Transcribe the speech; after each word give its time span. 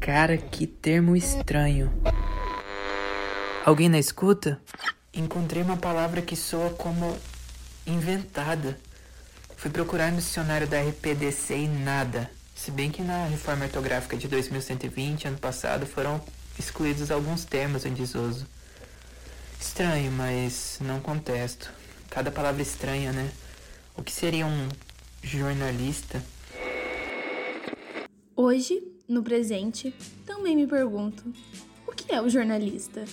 Cara, 0.00 0.38
que 0.38 0.66
termo 0.66 1.14
estranho. 1.14 1.92
Alguém 3.66 3.86
na 3.90 3.98
escuta? 3.98 4.58
Encontrei 5.12 5.62
uma 5.62 5.76
palavra 5.76 6.22
que 6.22 6.34
soa 6.34 6.70
como 6.70 7.14
inventada. 7.86 8.78
Fui 9.56 9.70
procurar 9.70 10.10
no 10.10 10.16
dicionário 10.16 10.66
da 10.66 10.80
RPDC 10.80 11.54
e 11.54 11.68
nada. 11.68 12.30
Se 12.54 12.70
bem 12.70 12.90
que 12.90 13.02
na 13.02 13.26
reforma 13.26 13.66
ortográfica 13.66 14.16
de 14.16 14.26
2120, 14.26 15.28
ano 15.28 15.38
passado, 15.38 15.84
foram 15.84 16.18
excluídos 16.58 17.10
alguns 17.10 17.44
termos 17.44 17.84
em 17.84 17.92
desuso. 17.92 18.46
Estranho, 19.60 20.10
mas 20.12 20.78
não 20.80 20.98
contesto. 21.00 21.70
Cada 22.08 22.30
palavra 22.30 22.62
estranha, 22.62 23.12
né? 23.12 23.30
O 23.94 24.02
que 24.02 24.12
seria 24.12 24.46
um 24.46 24.68
jornalista? 25.22 26.22
Hoje, 28.34 28.82
no 29.10 29.22
presente, 29.22 29.92
também 30.24 30.56
me 30.56 30.66
pergunto: 30.66 31.24
o 31.86 31.92
que 31.92 32.12
é 32.12 32.22
o 32.22 32.28
jornalista? 32.28 33.04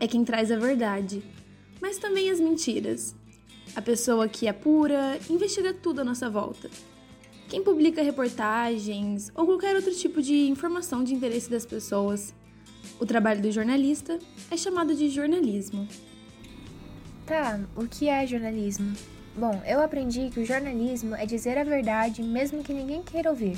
É 0.00 0.08
quem 0.08 0.24
traz 0.24 0.50
a 0.50 0.56
verdade, 0.56 1.22
mas 1.80 1.98
também 1.98 2.30
as 2.30 2.40
mentiras. 2.40 3.14
A 3.76 3.80
pessoa 3.80 4.28
que 4.28 4.48
apura, 4.48 5.18
investiga 5.30 5.72
tudo 5.72 6.00
à 6.00 6.04
nossa 6.04 6.28
volta. 6.28 6.68
Quem 7.48 7.62
publica 7.62 8.02
reportagens 8.02 9.30
ou 9.34 9.46
qualquer 9.46 9.76
outro 9.76 9.94
tipo 9.94 10.22
de 10.22 10.48
informação 10.48 11.04
de 11.04 11.14
interesse 11.14 11.50
das 11.50 11.66
pessoas. 11.66 12.34
O 12.98 13.06
trabalho 13.06 13.40
do 13.40 13.52
jornalista 13.52 14.18
é 14.50 14.56
chamado 14.56 14.94
de 14.94 15.08
jornalismo. 15.08 15.86
Tá, 17.26 17.60
o 17.76 17.86
que 17.86 18.08
é 18.08 18.26
jornalismo? 18.26 18.94
Bom, 19.36 19.62
eu 19.66 19.80
aprendi 19.80 20.28
que 20.30 20.40
o 20.40 20.44
jornalismo 20.44 21.14
é 21.14 21.24
dizer 21.24 21.56
a 21.56 21.64
verdade 21.64 22.22
mesmo 22.22 22.62
que 22.62 22.72
ninguém 22.72 23.02
queira 23.02 23.30
ouvir. 23.30 23.56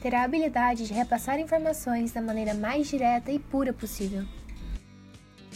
Ter 0.00 0.14
a 0.14 0.22
habilidade 0.22 0.86
de 0.86 0.92
repassar 0.92 1.40
informações 1.40 2.12
da 2.12 2.22
maneira 2.22 2.54
mais 2.54 2.88
direta 2.88 3.32
e 3.32 3.38
pura 3.38 3.72
possível. 3.72 4.24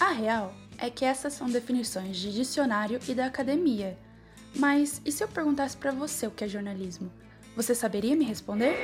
A 0.01 0.11
real 0.11 0.53
é 0.79 0.91
que 0.91 1.05
essas 1.05 1.33
são 1.33 1.49
definições 1.49 2.17
de 2.17 2.33
dicionário 2.33 2.99
e 3.07 3.15
da 3.15 3.27
academia. 3.27 3.97
Mas 4.57 5.01
e 5.05 5.13
se 5.13 5.23
eu 5.23 5.29
perguntasse 5.29 5.77
para 5.77 5.93
você 5.93 6.27
o 6.27 6.31
que 6.31 6.45
é 6.45 6.49
jornalismo? 6.49 7.11
Você 7.55 7.75
saberia 7.75 8.17
me 8.17 8.25
responder? 8.25 8.75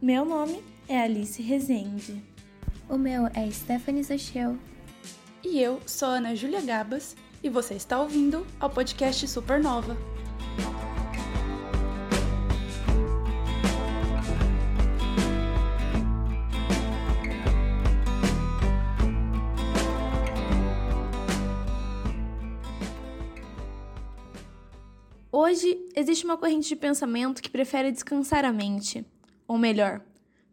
Meu 0.00 0.24
nome 0.24 0.62
é 0.88 1.00
Alice 1.02 1.40
Rezende. 1.42 2.22
O 2.88 2.96
meu 2.96 3.26
é 3.34 3.50
Stephanie 3.50 4.04
Zachel. 4.04 4.56
E 5.42 5.60
eu 5.60 5.80
sou 5.86 6.08
Ana 6.08 6.36
Júlia 6.36 6.60
Gabas 6.60 7.16
e 7.42 7.48
você 7.48 7.74
está 7.74 8.00
ouvindo 8.00 8.46
ao 8.60 8.70
podcast 8.70 9.26
Supernova. 9.26 9.96
Hoje 25.34 25.88
existe 25.96 26.26
uma 26.26 26.36
corrente 26.36 26.68
de 26.68 26.76
pensamento 26.76 27.40
que 27.40 27.48
prefere 27.48 27.90
descansar 27.90 28.44
a 28.44 28.52
mente, 28.52 29.02
ou 29.48 29.56
melhor, 29.56 30.02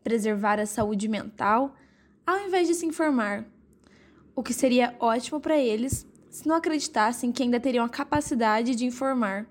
preservar 0.01 0.57
a 0.57 0.65
saúde 0.65 1.09
mental, 1.09 1.75
ao 2.25 2.39
invés 2.39 2.65
de 2.65 2.73
se 2.73 2.85
informar. 2.85 3.45
O 4.33 4.41
que 4.41 4.53
seria 4.53 4.95
ótimo 4.97 5.41
para 5.41 5.57
eles 5.57 6.07
se 6.29 6.47
não 6.47 6.55
acreditassem 6.55 7.29
que 7.29 7.43
ainda 7.43 7.59
teriam 7.59 7.83
a 7.83 7.89
capacidade 7.89 8.73
de 8.73 8.85
informar. 8.85 9.45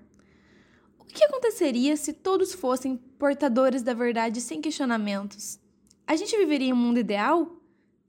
O 0.97 1.05
que 1.05 1.23
aconteceria 1.23 1.95
se 1.95 2.11
todos 2.11 2.55
fossem 2.55 2.97
portadores 2.97 3.83
da 3.83 3.93
verdade 3.93 4.41
sem 4.41 4.59
questionamentos? 4.59 5.59
A 6.07 6.15
gente 6.15 6.35
viveria 6.35 6.69
em 6.69 6.73
um 6.73 6.75
mundo 6.75 6.97
ideal? 6.97 7.55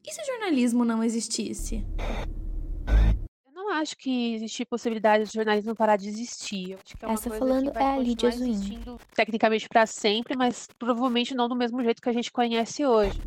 E 0.02 0.10
se 0.10 0.22
o 0.22 0.24
jornalismo 0.24 0.86
não 0.86 1.04
existisse? 1.04 1.84
Eu 3.70 3.74
não 3.74 3.82
acho 3.82 3.96
que 3.96 4.34
existe 4.34 4.64
possibilidade 4.64 5.22
do 5.22 5.32
jornalismo 5.32 5.76
parar 5.76 5.94
de 5.94 6.08
existir. 6.08 6.76
É 7.00 7.12
Essa 7.12 7.30
falando 7.30 7.70
é 7.72 7.84
a 7.84 7.96
Lídia 7.98 8.28
Zuin. 8.32 8.80
Tecnicamente 9.14 9.68
para 9.68 9.86
sempre, 9.86 10.36
mas 10.36 10.66
provavelmente 10.76 11.36
não 11.36 11.48
do 11.48 11.54
mesmo 11.54 11.80
jeito 11.84 12.02
que 12.02 12.08
a 12.08 12.12
gente 12.12 12.32
conhece 12.32 12.84
hoje. 12.84 13.22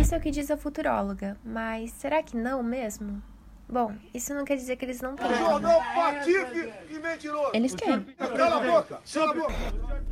Isso 0.00 0.14
é 0.14 0.18
o 0.18 0.20
que 0.20 0.30
diz 0.30 0.50
a 0.50 0.56
futuróloga, 0.56 1.36
mas 1.44 1.90
será 1.90 2.22
que 2.22 2.34
não 2.34 2.62
mesmo? 2.62 3.22
Bom, 3.68 3.94
isso 4.14 4.32
não 4.32 4.46
quer 4.46 4.56
dizer 4.56 4.76
que 4.76 4.86
eles 4.86 5.02
não 5.02 5.14
têm. 5.14 5.28
Jornal 5.34 5.82
patife 5.94 6.72
e 6.88 6.98
mentiroso. 6.98 7.50
Eles 7.52 7.74
têm. 7.74 8.00
Cala 8.00 8.56
a 8.56 8.60
boca, 8.60 9.00
cala 9.12 9.30
a 9.30 9.34
boca. 9.34 10.05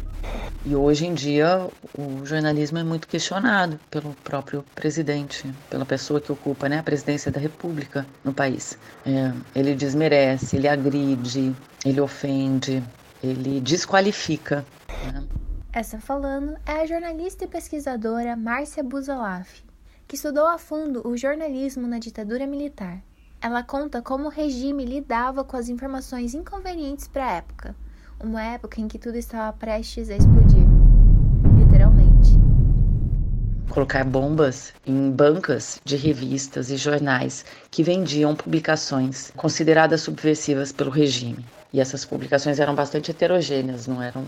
E 0.66 0.74
hoje 0.74 1.06
em 1.06 1.12
dia 1.12 1.68
o 1.96 2.24
jornalismo 2.24 2.78
é 2.78 2.82
muito 2.82 3.06
questionado 3.06 3.78
pelo 3.90 4.14
próprio 4.24 4.64
presidente, 4.74 5.52
pela 5.68 5.84
pessoa 5.84 6.20
que 6.20 6.32
ocupa 6.32 6.68
né, 6.70 6.78
a 6.78 6.82
presidência 6.82 7.30
da 7.30 7.38
República 7.38 8.06
no 8.24 8.32
país. 8.32 8.78
É, 9.04 9.32
ele 9.54 9.74
desmerece, 9.74 10.56
ele 10.56 10.66
agride, 10.66 11.54
ele 11.84 12.00
ofende, 12.00 12.82
ele 13.22 13.60
desqualifica. 13.60 14.64
Né? 15.12 15.22
Essa 15.70 15.98
falando 15.98 16.56
é 16.64 16.80
a 16.80 16.86
jornalista 16.86 17.44
e 17.44 17.48
pesquisadora 17.48 18.34
Márcia 18.34 18.82
Buzolaf, 18.82 19.62
que 20.08 20.16
estudou 20.16 20.46
a 20.46 20.56
fundo 20.56 21.06
o 21.06 21.14
jornalismo 21.14 21.86
na 21.86 21.98
ditadura 21.98 22.46
militar. 22.46 23.02
Ela 23.38 23.62
conta 23.62 24.00
como 24.00 24.28
o 24.28 24.30
regime 24.30 24.84
lidava 24.84 25.44
com 25.44 25.58
as 25.58 25.68
informações 25.68 26.32
inconvenientes 26.32 27.06
para 27.06 27.26
a 27.26 27.32
época, 27.32 27.76
uma 28.22 28.42
época 28.42 28.80
em 28.80 28.88
que 28.88 28.98
tudo 28.98 29.16
estava 29.16 29.52
prestes 29.52 30.10
a 30.10 30.16
explodir, 30.16 30.64
literalmente. 31.58 32.30
Colocar 33.68 34.04
bombas 34.04 34.72
em 34.86 35.10
bancas 35.10 35.80
de 35.84 35.96
revistas 35.96 36.70
e 36.70 36.76
jornais 36.76 37.44
que 37.70 37.82
vendiam 37.82 38.34
publicações 38.36 39.32
consideradas 39.36 40.02
subversivas 40.02 40.70
pelo 40.72 40.90
regime. 40.90 41.44
E 41.72 41.80
essas 41.80 42.04
publicações 42.04 42.60
eram 42.60 42.74
bastante 42.74 43.10
heterogêneas, 43.10 43.86
não 43.86 44.00
eram 44.00 44.24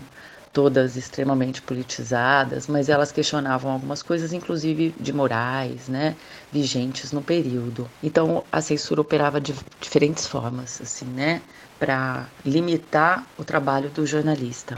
todas 0.57 0.97
extremamente 0.97 1.61
politizadas, 1.61 2.65
mas 2.65 2.89
elas 2.89 3.11
questionavam 3.11 3.71
algumas 3.71 4.01
coisas, 4.01 4.33
inclusive 4.33 4.91
de 4.99 5.13
morais, 5.13 5.87
né, 5.87 6.15
vigentes 6.51 7.11
no 7.11 7.21
período. 7.21 7.87
Então 8.01 8.43
a 8.51 8.59
censura 8.59 8.99
operava 8.99 9.39
de 9.39 9.53
diferentes 9.79 10.25
formas, 10.25 10.81
assim, 10.81 11.05
né, 11.05 11.43
para 11.77 12.27
limitar 12.43 13.27
o 13.37 13.43
trabalho 13.43 13.91
do 13.91 14.03
jornalista. 14.03 14.73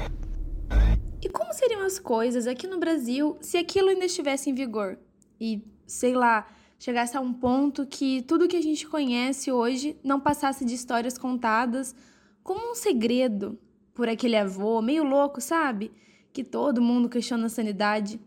E 1.22 1.30
como 1.30 1.54
seriam 1.54 1.84
as 1.84 1.98
coisas 1.98 2.46
aqui 2.46 2.68
no 2.68 2.78
Brasil 2.78 3.38
se 3.40 3.56
aquilo 3.56 3.88
ainda 3.88 4.04
estivesse 4.04 4.50
em 4.50 4.54
vigor? 4.54 4.98
E, 5.40 5.64
sei 5.88 6.14
lá, 6.14 6.46
chegasse 6.78 7.16
a 7.16 7.22
um 7.22 7.32
ponto 7.32 7.86
que 7.86 8.22
tudo 8.24 8.50
que 8.50 8.58
a 8.58 8.62
gente 8.62 8.86
conhece 8.86 9.50
hoje 9.50 9.98
não 10.04 10.20
passasse 10.20 10.66
de 10.66 10.76
histórias 10.76 11.18
contadas 11.18 11.96
como 12.44 12.70
um 12.70 12.76
segredo, 12.76 13.58
por 14.00 14.08
aquele 14.08 14.38
avô 14.38 14.82
meio 14.82 15.04
louco, 15.04 15.42
sabe? 15.42 15.92
Que 16.32 16.42
todo 16.42 16.82
mundo 16.82 17.10
questiona 17.10 17.48
a 17.48 17.50
sanidade. 17.50 18.18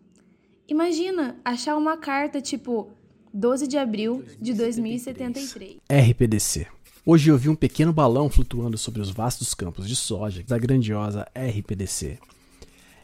Imagina 0.68 1.34
achar 1.42 1.78
uma 1.78 1.96
carta 1.96 2.42
tipo 2.42 2.90
12 3.32 3.66
de 3.66 3.78
abril 3.78 4.22
de 4.38 4.52
2073. 4.52 5.78
RPDC. 5.88 6.66
Hoje 7.06 7.30
eu 7.30 7.38
vi 7.38 7.48
um 7.48 7.54
pequeno 7.54 7.90
balão 7.90 8.28
flutuando 8.28 8.76
sobre 8.76 9.00
os 9.00 9.10
vastos 9.10 9.54
campos 9.54 9.88
de 9.88 9.96
soja 9.96 10.44
da 10.46 10.58
grandiosa 10.58 11.26
RPDC. 11.34 12.18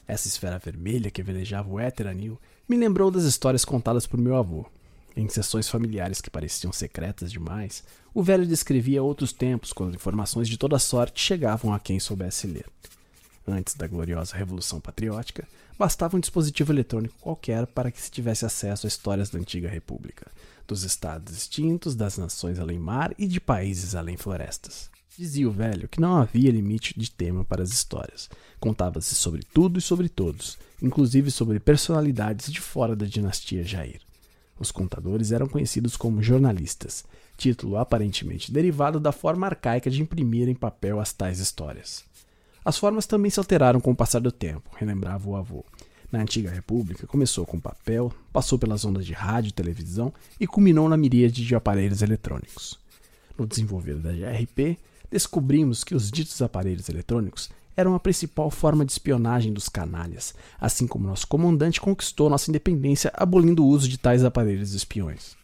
Essa 0.07 0.29
esfera 0.29 0.59
vermelha 0.59 1.11
que 1.11 1.23
velejava 1.23 1.71
o 1.71 1.81
éter 1.81 2.07
anil 2.07 2.39
me 2.69 2.77
lembrou 2.77 3.11
das 3.11 3.25
histórias 3.25 3.65
contadas 3.65 4.07
por 4.07 4.21
meu 4.21 4.37
avô. 4.37 4.67
Em 5.19 5.29
sessões 5.29 5.69
familiares 5.69 6.21
que 6.21 6.31
pareciam 6.31 6.73
secretas 6.73 7.33
demais, 7.33 7.83
o 8.15 8.23
velho 8.23 8.47
descrevia 8.47 9.03
outros 9.03 9.33
tempos 9.33 9.73
quando 9.73 9.97
informações 9.97 10.49
de 10.49 10.57
toda 10.57 10.79
sorte 10.79 11.21
chegavam 11.21 11.75
a 11.75 11.81
quem 11.81 11.99
soubesse 11.99 12.47
ler. 12.47 12.67
Antes 13.45 13.75
da 13.75 13.89
gloriosa 13.89 14.37
Revolução 14.37 14.81
Patriótica, 14.81 15.45
bastava 15.77 16.17
um 16.17 16.21
dispositivo 16.21 16.71
eletrônico 16.71 17.17
qualquer 17.21 17.67
para 17.67 17.91
que 17.91 18.01
se 18.01 18.13
tivesse 18.13 18.47
acesso 18.47 18.87
a 18.87 18.89
histórias 18.89 19.29
da 19.29 19.41
antiga 19.41 19.69
República, 19.69 20.31
dos 20.69 20.85
estados 20.85 21.37
extintos, 21.37 21.97
das 21.97 22.17
nações 22.17 22.61
além 22.61 22.79
mar 22.79 23.13
e 23.19 23.27
de 23.27 23.41
países 23.41 23.97
além 23.97 24.17
florestas. 24.17 24.89
Dizia 25.19 25.49
o 25.49 25.53
velho 25.53 25.89
que 25.89 26.01
não 26.01 26.17
havia 26.17 26.53
limite 26.53 26.97
de 26.97 27.11
tema 27.11 27.45
para 27.45 27.65
as 27.65 27.73
histórias. 27.73 28.31
Contava-se 28.61 29.17
sobre 29.17 29.43
tudo 29.43 29.81
e 29.81 29.83
sobre 29.83 30.09
todos, 30.09 30.57
inclusive 30.81 31.29
sobre 31.33 31.59
personalidades 31.59 32.53
de 32.53 32.61
fora 32.61 32.95
da 32.95 33.05
dinastia 33.05 33.65
Jair. 33.65 34.01
Os 34.59 34.73
contadores 34.73 35.31
eram 35.31 35.47
conhecidos 35.47 35.97
como 35.97 36.23
jornalistas, 36.23 37.05
título 37.37 37.77
aparentemente 37.77 38.53
derivado 38.53 38.99
da 38.99 39.13
forma 39.13 39.47
arcaica 39.47 39.89
de 39.89 40.03
imprimir 40.03 40.49
em 40.49 40.55
papel 40.55 40.99
as 40.99 41.13
tais 41.13 41.39
histórias. 41.39 42.05
As 42.65 42.77
formas 42.77 43.07
também 43.07 43.31
se 43.31 43.39
alteraram 43.39 43.81
com 43.81 43.93
o 43.93 43.97
passar 43.97 44.21
do 44.21 44.33
tempo, 44.33 44.71
relembrava 44.77 45.29
o 45.29 45.37
avô. 45.37 45.65
Na 46.11 46.21
antiga 46.21 46.51
república, 46.51 47.07
começou 47.07 47.47
com 47.47 47.61
papel, 47.61 48.13
passou 48.33 48.59
pelas 48.59 48.85
ondas 48.85 49.07
de 49.07 49.13
rádio 49.13 49.51
e 49.51 49.53
televisão 49.53 50.13
e 50.41 50.47
culminou 50.47 50.89
na 50.89 50.97
miríade 50.97 51.45
de 51.45 51.55
aparelhos 51.55 52.03
eletrônicos. 52.03 52.79
No 53.39 53.47
desenvolver 53.47 53.97
da 53.97 54.11
GRP, 54.11 54.79
descobrimos 55.11 55.85
que 55.85 55.95
os 55.95 56.11
ditos 56.11 56.41
aparelhos 56.43 56.89
eletrônicos 56.89 57.51
eram 57.79 57.95
a 57.95 58.01
principal 58.01 58.51
forma 58.51 58.85
de 58.85 58.91
espionagem 58.91 59.53
dos 59.53 59.69
canalhas, 59.69 60.35
assim 60.61 60.85
como 60.85 61.07
nosso 61.07 61.29
comandante 61.29 61.81
conquistou 61.81 62.29
nossa 62.29 62.51
independência 62.51 63.13
abolindo 63.15 63.65
o 63.65 63.69
uso 63.69 63.89
de 63.89 63.97
tais 63.97 64.25
aparelhos 64.25 64.75
espiões. 64.75 65.37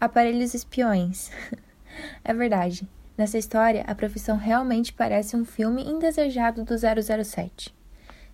Aparelhos 0.00 0.54
espiões. 0.54 1.30
é 2.24 2.34
verdade. 2.34 2.88
Nessa 3.16 3.38
história, 3.38 3.84
a 3.86 3.94
profissão 3.94 4.36
realmente 4.36 4.92
parece 4.92 5.36
um 5.36 5.44
filme 5.44 5.84
indesejado 5.84 6.64
do 6.64 6.74
007. 6.76 7.72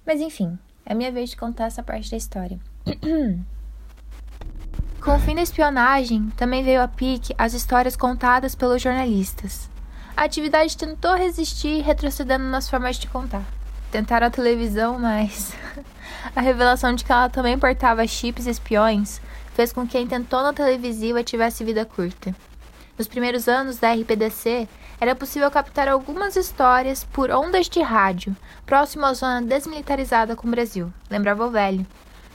Mas 0.06 0.22
enfim, 0.22 0.58
é 0.86 0.94
minha 0.94 1.12
vez 1.12 1.28
de 1.28 1.36
contar 1.36 1.66
essa 1.66 1.82
parte 1.82 2.10
da 2.10 2.16
história. 2.16 2.58
Com 5.04 5.16
o 5.16 5.18
fim 5.18 5.34
da 5.34 5.42
espionagem, 5.42 6.30
também 6.30 6.64
veio 6.64 6.80
a 6.80 6.88
pique 6.88 7.34
as 7.36 7.52
histórias 7.52 7.94
contadas 7.94 8.54
pelos 8.54 8.80
jornalistas. 8.80 9.68
A 10.16 10.24
atividade 10.24 10.76
tentou 10.76 11.14
resistir, 11.14 11.82
retrocedendo 11.82 12.44
nas 12.44 12.68
formas 12.68 12.96
de 12.96 13.06
contar. 13.06 13.44
Tentaram 13.90 14.26
a 14.26 14.30
televisão, 14.30 14.98
mas 14.98 15.52
a 16.34 16.40
revelação 16.40 16.94
de 16.94 17.04
que 17.04 17.10
ela 17.10 17.28
também 17.28 17.58
portava 17.58 18.06
chips 18.06 18.46
espiões 18.46 19.20
fez 19.54 19.72
com 19.72 19.86
que 19.86 19.96
a 19.96 20.00
intentona 20.00 20.52
televisiva 20.52 21.24
tivesse 21.24 21.64
vida 21.64 21.84
curta. 21.84 22.34
Nos 22.96 23.08
primeiros 23.08 23.48
anos 23.48 23.78
da 23.78 23.92
RPDC, 23.92 24.68
era 25.00 25.14
possível 25.14 25.50
captar 25.50 25.88
algumas 25.88 26.36
histórias 26.36 27.02
por 27.02 27.30
ondas 27.30 27.68
de 27.68 27.80
rádio, 27.80 28.36
próximo 28.66 29.06
à 29.06 29.14
zona 29.14 29.40
desmilitarizada 29.40 30.36
com 30.36 30.46
o 30.46 30.50
Brasil, 30.50 30.92
lembrava 31.08 31.46
o 31.46 31.50
velho. 31.50 31.86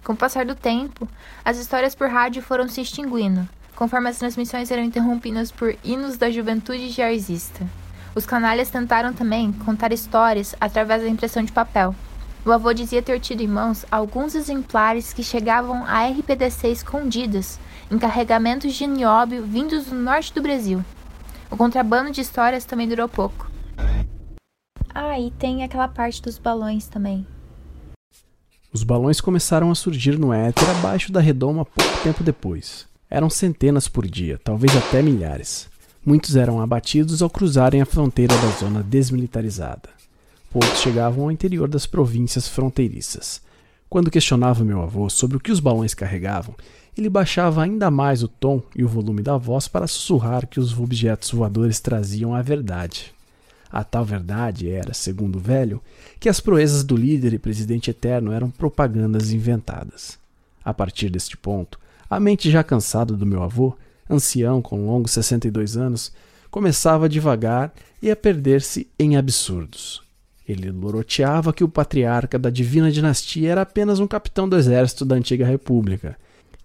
Com 0.04 0.14
o 0.14 0.18
passar 0.18 0.46
do 0.46 0.56
tempo, 0.56 1.08
as 1.44 1.58
histórias 1.58 1.94
por 1.94 2.10
rádio 2.10 2.42
foram 2.42 2.68
se 2.68 2.82
extinguindo, 2.82 3.48
conforme 3.76 4.10
as 4.10 4.18
transmissões 4.18 4.72
eram 4.72 4.84
interrompidas 4.84 5.52
por 5.52 5.76
hinos 5.84 6.18
da 6.18 6.32
juventude 6.32 6.92
jazzista. 6.92 7.68
Os 8.16 8.26
canalhas 8.26 8.70
tentaram 8.70 9.14
também 9.14 9.52
contar 9.52 9.92
histórias 9.92 10.56
através 10.60 11.02
da 11.02 11.10
impressão 11.10 11.44
de 11.44 11.52
papel. 11.52 11.94
O 12.46 12.52
avô 12.52 12.72
dizia 12.74 13.02
ter 13.02 13.20
tido 13.20 13.42
em 13.42 13.48
mãos 13.48 13.86
alguns 13.92 14.36
exemplares 14.36 15.12
que 15.12 15.24
chegavam 15.24 15.84
à 15.86 16.08
RPDC 16.08 16.70
escondidas, 16.70 17.60
em 17.92 17.98
carregamentos 17.98 18.74
de 18.74 18.88
nióbio 18.88 19.44
vindos 19.44 19.88
do 19.88 19.96
norte 19.96 20.34
do 20.34 20.42
Brasil. 20.42 20.84
O 21.52 21.58
contrabando 21.58 22.12
de 22.12 22.22
histórias 22.22 22.64
também 22.64 22.88
durou 22.88 23.10
pouco. 23.10 23.52
Ah, 24.94 25.20
e 25.20 25.30
tem 25.32 25.64
aquela 25.64 25.88
parte 25.88 26.22
dos 26.22 26.38
balões 26.38 26.88
também. 26.88 27.28
Os 28.72 28.84
balões 28.84 29.20
começaram 29.20 29.72
a 29.72 29.76
surgir 29.76 30.18
no 30.18 30.32
éter 30.32 30.70
abaixo 30.70 31.12
da 31.12 31.20
redoma 31.20 31.66
pouco 31.66 32.04
tempo 32.04 32.24
depois. 32.24 32.88
Eram 33.10 33.30
centenas 33.30 33.88
por 33.88 34.08
dia, 34.08 34.40
talvez 34.44 34.76
até 34.76 35.02
milhares. 35.02 35.68
Muitos 36.06 36.36
eram 36.36 36.62
abatidos 36.62 37.22
ao 37.22 37.30
cruzarem 37.30 37.82
a 37.82 37.86
fronteira 37.86 38.36
da 38.38 38.50
zona 38.60 38.84
desmilitarizada. 38.84 39.90
Poucos 40.52 40.80
chegavam 40.80 41.26
ao 41.26 41.32
interior 41.32 41.68
das 41.68 41.86
províncias 41.86 42.48
fronteiriças. 42.48 43.42
Quando 43.90 44.12
questionava 44.12 44.64
meu 44.64 44.82
avô 44.82 45.10
sobre 45.10 45.38
o 45.38 45.40
que 45.40 45.52
os 45.52 45.60
balões 45.60 45.94
carregavam, 45.94 46.56
ele 46.98 47.10
baixava 47.10 47.62
ainda 47.62 47.92
mais 47.92 48.24
o 48.24 48.28
tom 48.28 48.62
e 48.76 48.84
o 48.84 48.88
volume 48.88 49.22
da 49.22 49.38
voz 49.38 49.68
para 49.68 49.88
sussurrar 49.88 50.48
que 50.48 50.60
os 50.60 50.78
objetos 50.78 51.32
voadores 51.32 51.80
traziam 51.80 52.34
a 52.34 52.42
verdade. 52.42 53.14
A 53.70 53.84
tal 53.84 54.06
verdade 54.06 54.70
era, 54.70 54.94
segundo 54.94 55.36
o 55.36 55.42
velho, 55.42 55.82
que 56.20 56.30
as 56.30 56.40
proezas 56.40 56.84
do 56.84 56.96
líder 56.96 57.34
e 57.34 57.40
presidente 57.40 57.90
eterno 57.90 58.32
eram 58.32 58.50
propagandas 58.50 59.32
inventadas. 59.32 60.18
A 60.64 60.74
partir 60.74 61.10
deste 61.10 61.36
ponto, 61.36 61.78
a 62.10 62.20
mente 62.20 62.50
já 62.50 62.64
cansada 62.64 63.14
do 63.16 63.26
meu 63.26 63.44
avô, 63.44 63.76
ancião 64.10 64.62
com 64.62 64.86
longos 64.86 65.12
62 65.12 65.78
anos, 65.78 66.12
começava 66.52 67.10
devagar 67.10 67.74
e 68.02 68.10
a 68.12 68.16
perder-se 68.16 68.88
em 69.00 69.18
absurdos. 69.18 70.04
Ele 70.48 70.72
loroteava 70.72 71.52
que 71.52 71.64
o 71.64 71.70
patriarca 71.70 72.38
da 72.38 72.50
divina 72.50 72.92
dinastia 72.92 73.52
era 73.52 73.62
apenas 73.62 74.00
um 74.00 74.08
capitão 74.08 74.48
do 74.48 74.56
exército 74.56 75.04
da 75.04 75.16
antiga 75.16 75.46
república 75.46 76.16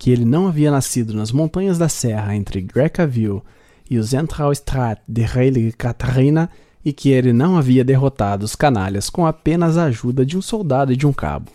que 0.01 0.11
ele 0.11 0.25
não 0.25 0.49
havia 0.49 0.71
nascido 0.71 1.13
nas 1.13 1.31
montanhas 1.31 1.77
da 1.77 1.87
serra 1.87 2.35
entre 2.35 2.63
Grecaville 2.63 3.43
e 3.89 3.99
o 3.99 4.03
Zentralstraat 4.03 5.03
de 5.07 5.21
Heilige 5.21 5.73
Catarina 5.73 6.49
e 6.83 6.91
que 6.91 7.11
ele 7.11 7.35
não 7.35 7.59
havia 7.59 7.85
derrotado 7.85 8.47
os 8.47 8.57
canalhas 8.57 9.11
com 9.11 9.27
apenas 9.27 9.77
a 9.77 9.85
ajuda 9.85 10.25
de 10.25 10.39
um 10.39 10.43
soldado 10.43 10.91
e 10.91 10.97
de 10.97 11.07
um 11.07 11.13
cabo. 11.13 11.53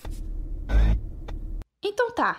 Então 1.83 2.11
tá. 2.11 2.37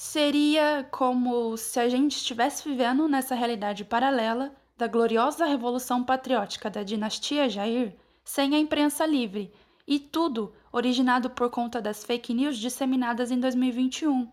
Seria 0.00 0.86
como 0.92 1.56
se 1.56 1.80
a 1.80 1.88
gente 1.88 2.18
estivesse 2.18 2.68
vivendo 2.68 3.08
nessa 3.08 3.34
realidade 3.34 3.84
paralela 3.84 4.54
da 4.76 4.86
gloriosa 4.86 5.44
revolução 5.44 6.04
patriótica 6.04 6.70
da 6.70 6.84
dinastia 6.84 7.48
Jair 7.48 7.96
sem 8.24 8.54
a 8.54 8.60
imprensa 8.60 9.04
livre 9.04 9.52
e 9.84 9.98
tudo 9.98 10.54
originado 10.70 11.28
por 11.30 11.50
conta 11.50 11.82
das 11.82 12.04
fake 12.04 12.32
news 12.32 12.58
disseminadas 12.58 13.32
em 13.32 13.40
2021. 13.40 14.30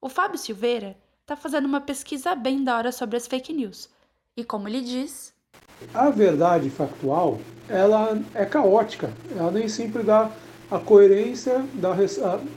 O 0.00 0.08
Fábio 0.08 0.38
Silveira 0.38 0.98
está 1.20 1.36
fazendo 1.36 1.66
uma 1.66 1.80
pesquisa 1.80 2.34
bem 2.34 2.64
da 2.64 2.76
hora 2.76 2.90
sobre 2.90 3.16
as 3.16 3.28
fake 3.28 3.52
news. 3.52 3.88
E 4.36 4.42
como 4.42 4.66
ele 4.66 4.80
diz. 4.80 5.32
A 5.94 6.10
verdade 6.10 6.68
factual, 6.68 7.38
ela 7.68 8.20
é 8.34 8.44
caótica. 8.44 9.14
Ela 9.38 9.52
nem 9.52 9.68
sempre 9.68 10.02
dá 10.02 10.32
a 10.70 10.78
coerência, 10.78 11.64
da, 11.74 11.94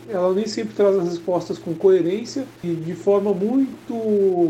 ela 0.10 0.34
nem 0.34 0.48
sempre 0.48 0.74
traz 0.74 0.96
as 0.96 1.10
respostas 1.10 1.58
com 1.58 1.74
coerência 1.74 2.46
e 2.64 2.74
de 2.74 2.94
forma 2.94 3.34
muito, 3.34 3.94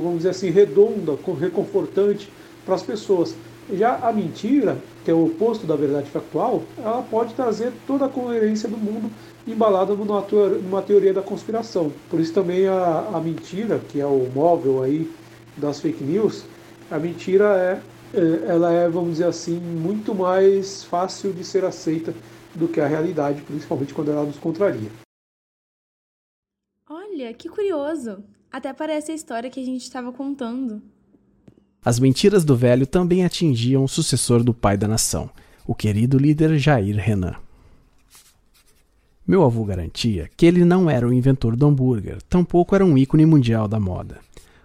vamos 0.02 0.18
dizer 0.18 0.30
assim, 0.30 0.50
redonda, 0.50 1.18
reconfortante 1.40 2.30
para 2.66 2.76
as 2.76 2.84
pessoas. 2.84 3.36
Já 3.74 3.96
a 3.96 4.14
mentira, 4.14 4.78
que 5.04 5.12
é 5.12 5.14
o 5.14 5.26
oposto 5.26 5.68
da 5.68 5.76
verdade 5.76 6.10
factual, 6.10 6.64
ela 6.78 7.02
pode 7.02 7.34
trazer 7.34 7.74
toda 7.86 8.06
a 8.06 8.10
coerência 8.10 8.70
do 8.70 8.78
mundo 8.78 9.12
embalada 9.46 9.94
numa, 9.94 10.82
teoria 10.82 11.14
da 11.14 11.22
conspiração. 11.22 11.92
Por 12.10 12.20
isso 12.20 12.34
também 12.34 12.68
a, 12.68 13.10
a 13.14 13.20
mentira, 13.20 13.82
que 13.90 14.00
é 14.00 14.06
o 14.06 14.30
móvel 14.34 14.84
aí 14.84 15.10
das 15.58 15.80
fake 15.82 16.04
news, 16.04 16.44
a 16.92 17.00
mentira 17.00 17.82
é, 18.14 18.18
é, 18.18 18.52
ela 18.52 18.72
é, 18.72 18.88
vamos 18.88 19.14
dizer 19.14 19.26
assim, 19.26 19.60
muito 19.60 20.14
mais 20.14 20.84
fácil 20.84 21.34
de 21.34 21.44
ser 21.44 21.66
aceita 21.66 22.14
do 22.58 22.68
que 22.68 22.82
a 22.82 22.88
realidade, 22.88 23.42
principalmente 23.44 23.94
quando 23.94 24.12
ela 24.12 24.26
nos 24.26 24.38
contraria. 24.38 24.90
Olha, 26.90 27.34
que 27.34 27.48
curioso! 27.48 28.24
Até 28.52 28.74
parece 28.74 29.12
a 29.12 29.16
história 29.16 29.50
que 29.50 29.60
a 29.60 29.66
gente 29.66 29.84
estava 29.84 30.12
contando. 30.12 30.82
As 31.84 32.00
mentiras 32.00 32.44
do 32.44 32.56
velho 32.56 32.88
também 32.88 33.24
atingiam 33.24 33.84
o 33.84 33.88
sucessor 33.88 34.44
do 34.44 34.54
pai 34.54 34.78
da 34.78 34.88
nação, 34.88 35.30
o 35.66 35.76
querido 35.76 36.18
líder 36.18 36.58
Jair 36.58 36.98
Renan. 36.98 37.36
Meu 39.28 39.44
avô 39.44 39.66
garantia 39.66 40.30
que 40.36 40.46
ele 40.46 40.64
não 40.64 40.90
era 40.90 41.08
o 41.08 41.14
inventor 41.14 41.56
do 41.56 41.68
hambúrguer, 41.68 42.22
tampouco 42.24 42.74
era 42.74 42.86
um 42.86 42.98
ícone 42.98 43.26
mundial 43.26 43.68
da 43.68 43.80
moda. 43.80 44.20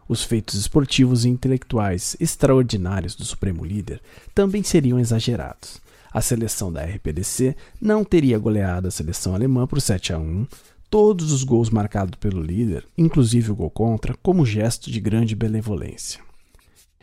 Os 0.08 0.22
feitos 0.22 0.54
esportivos 0.54 1.24
e 1.24 1.28
intelectuais 1.28 2.16
extraordinários 2.20 3.14
do 3.14 3.24
Supremo 3.24 3.64
Líder 3.64 4.00
também 4.34 4.62
seriam 4.62 5.00
exagerados. 5.00 5.80
A 6.12 6.20
seleção 6.20 6.72
da 6.72 6.84
RPDC 6.84 7.56
não 7.80 8.04
teria 8.04 8.38
goleado 8.38 8.88
a 8.88 8.90
seleção 8.90 9.34
alemã 9.34 9.66
por 9.66 9.80
7 9.80 10.12
a 10.12 10.18
1, 10.18 10.46
todos 10.90 11.32
os 11.32 11.42
gols 11.42 11.70
marcados 11.70 12.18
pelo 12.20 12.42
líder, 12.42 12.84
inclusive 12.98 13.50
o 13.50 13.56
gol 13.56 13.70
contra, 13.70 14.14
como 14.22 14.44
gesto 14.44 14.90
de 14.90 15.00
grande 15.00 15.34
benevolência. 15.34 16.20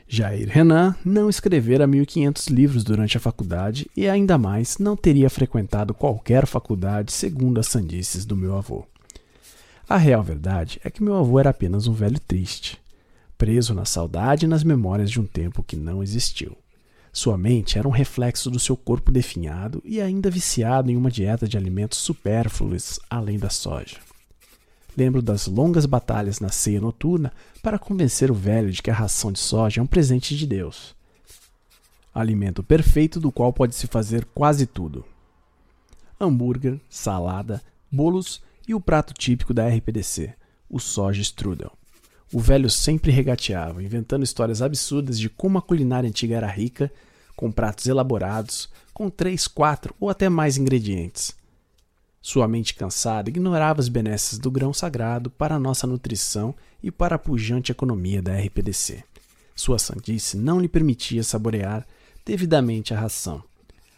Jair 0.07 0.47
Renan 0.49 0.95
não 1.05 1.29
escrevera 1.29 1.85
1500 1.85 2.47
livros 2.47 2.83
durante 2.83 3.17
a 3.17 3.19
faculdade 3.19 3.89
e 3.95 4.07
ainda 4.07 4.37
mais 4.37 4.77
não 4.79 4.95
teria 4.95 5.29
frequentado 5.29 5.93
qualquer 5.93 6.47
faculdade 6.47 7.11
segundo 7.11 7.59
as 7.59 7.67
sandices 7.67 8.25
do 8.25 8.35
meu 8.35 8.55
avô. 8.57 8.85
A 9.87 9.97
real 9.97 10.23
verdade 10.23 10.79
é 10.83 10.89
que 10.89 11.03
meu 11.03 11.15
avô 11.15 11.39
era 11.39 11.49
apenas 11.49 11.87
um 11.87 11.93
velho 11.93 12.19
triste, 12.19 12.79
preso 13.37 13.73
na 13.73 13.85
saudade 13.85 14.45
e 14.45 14.47
nas 14.47 14.63
memórias 14.63 15.09
de 15.09 15.19
um 15.19 15.25
tempo 15.25 15.63
que 15.63 15.75
não 15.75 16.03
existiu. 16.03 16.55
Sua 17.11 17.37
mente 17.37 17.77
era 17.77 17.87
um 17.87 17.91
reflexo 17.91 18.49
do 18.51 18.59
seu 18.59 18.77
corpo 18.77 19.11
definhado 19.11 19.81
e 19.83 19.99
ainda 19.99 20.29
viciado 20.29 20.91
em 20.91 20.95
uma 20.95 21.09
dieta 21.09 21.47
de 21.47 21.57
alimentos 21.57 21.97
supérfluos 21.99 22.99
além 23.09 23.37
da 23.37 23.49
soja. 23.49 23.97
Lembro 24.95 25.21
das 25.21 25.47
longas 25.47 25.85
batalhas 25.85 26.39
na 26.39 26.49
ceia 26.49 26.81
noturna 26.81 27.31
para 27.63 27.79
convencer 27.79 28.29
o 28.29 28.35
velho 28.35 28.71
de 28.71 28.81
que 28.81 28.91
a 28.91 28.93
ração 28.93 29.31
de 29.31 29.39
soja 29.39 29.79
é 29.79 29.83
um 29.83 29.87
presente 29.87 30.35
de 30.35 30.45
Deus. 30.45 30.95
Alimento 32.13 32.63
perfeito 32.63 33.19
do 33.19 33.31
qual 33.31 33.53
pode-se 33.53 33.87
fazer 33.87 34.25
quase 34.33 34.65
tudo: 34.65 35.05
hambúrguer, 36.19 36.79
salada, 36.89 37.61
bolos 37.91 38.41
e 38.67 38.75
o 38.75 38.81
prato 38.81 39.13
típico 39.13 39.53
da 39.53 39.67
RPDC, 39.67 40.33
o 40.69 40.79
soja 40.79 41.21
strudel. 41.21 41.71
O 42.31 42.39
velho 42.39 42.69
sempre 42.69 43.11
regateava, 43.11 43.83
inventando 43.83 44.23
histórias 44.23 44.61
absurdas 44.61 45.19
de 45.19 45.29
como 45.29 45.57
a 45.57 45.61
culinária 45.61 46.07
antiga 46.07 46.35
era 46.35 46.47
rica, 46.47 46.91
com 47.35 47.51
pratos 47.51 47.87
elaborados, 47.87 48.69
com 48.93 49.09
três, 49.09 49.47
quatro 49.47 49.95
ou 49.99 50.09
até 50.09 50.29
mais 50.29 50.57
ingredientes. 50.57 51.33
Sua 52.21 52.47
mente 52.47 52.75
cansada 52.75 53.29
ignorava 53.29 53.79
as 53.79 53.87
benesses 53.87 54.37
do 54.37 54.51
grão 54.51 54.73
sagrado 54.73 55.29
para 55.31 55.55
a 55.55 55.59
nossa 55.59 55.87
nutrição 55.87 56.53
e 56.83 56.91
para 56.91 57.15
a 57.15 57.19
pujante 57.19 57.71
economia 57.71 58.21
da 58.21 58.37
RPDC. 58.37 59.03
Sua 59.55 59.79
sandice 59.79 60.37
não 60.37 60.59
lhe 60.59 60.67
permitia 60.67 61.23
saborear 61.23 61.87
devidamente 62.25 62.93
a 62.93 62.99
ração. 62.99 63.43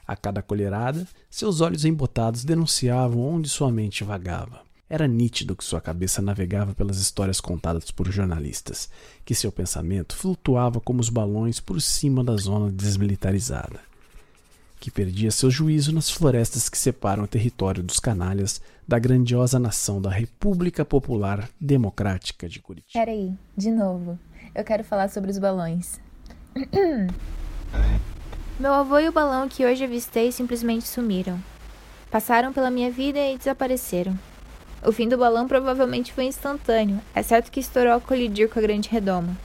A 0.07 0.15
cada 0.15 0.41
colherada, 0.41 1.07
seus 1.29 1.61
olhos 1.61 1.83
embotados 1.83 2.45
denunciavam 2.45 3.21
onde 3.21 3.50
sua 3.50 3.71
mente 3.71 4.03
vagava. 4.03 4.61
Era 4.93 5.07
nítido 5.07 5.55
que 5.55 5.63
sua 5.63 5.79
cabeça 5.79 6.21
navegava 6.21 6.74
pelas 6.75 6.98
histórias 6.98 7.39
contadas 7.39 7.89
por 7.91 8.12
jornalistas, 8.12 8.89
que 9.24 9.33
seu 9.33 9.50
pensamento 9.50 10.13
flutuava 10.13 10.81
como 10.81 11.00
os 11.00 11.07
balões 11.07 11.62
por 11.62 11.81
cima 11.81 12.21
da 12.21 12.36
zona 12.36 12.69
desmilitarizada, 12.69 13.79
que 14.81 14.91
perdia 14.91 15.31
seu 15.31 15.50
juízo 15.50 15.93
nas 15.93 16.10
florestas 16.10 16.67
que 16.67 16.77
separam 16.77 17.24
o 17.24 17.27
território 17.27 17.81
dos 17.81 18.01
canalhas 18.01 18.62
da 18.86 19.00
grandiosa 19.00 19.57
nação 19.57 20.01
da 20.01 20.10
República 20.10 20.83
Popular 20.83 21.50
Democrática 21.57 22.50
de 22.50 22.60
Curitiba. 22.60 23.05
Peraí, 23.05 23.33
de 23.55 23.71
novo. 23.71 24.19
Eu 24.53 24.65
quero 24.65 24.83
falar 24.83 25.10
sobre 25.10 25.31
os 25.31 25.39
balões. 25.39 26.01
Meu 28.60 28.74
avô 28.74 29.00
e 29.00 29.07
o 29.07 29.13
balão 29.13 29.48
que 29.48 29.65
hoje 29.65 29.86
avistei 29.86 30.33
simplesmente 30.33 30.86
sumiram. 30.86 31.39
Passaram 32.12 32.51
pela 32.51 32.69
minha 32.69 32.91
vida 32.91 33.19
e 33.19 33.38
desapareceram. 33.38 34.19
O 34.83 34.91
fim 34.91 35.07
do 35.07 35.17
balão 35.17 35.47
provavelmente 35.47 36.11
foi 36.11 36.25
instantâneo, 36.25 37.00
exceto 37.15 37.51
que 37.51 37.59
estourou 37.59 37.93
ao 37.93 38.01
colidir 38.01 38.50
com 38.50 38.57
a 38.57 38.61
grande 38.61 38.89
redoma. 38.89 39.38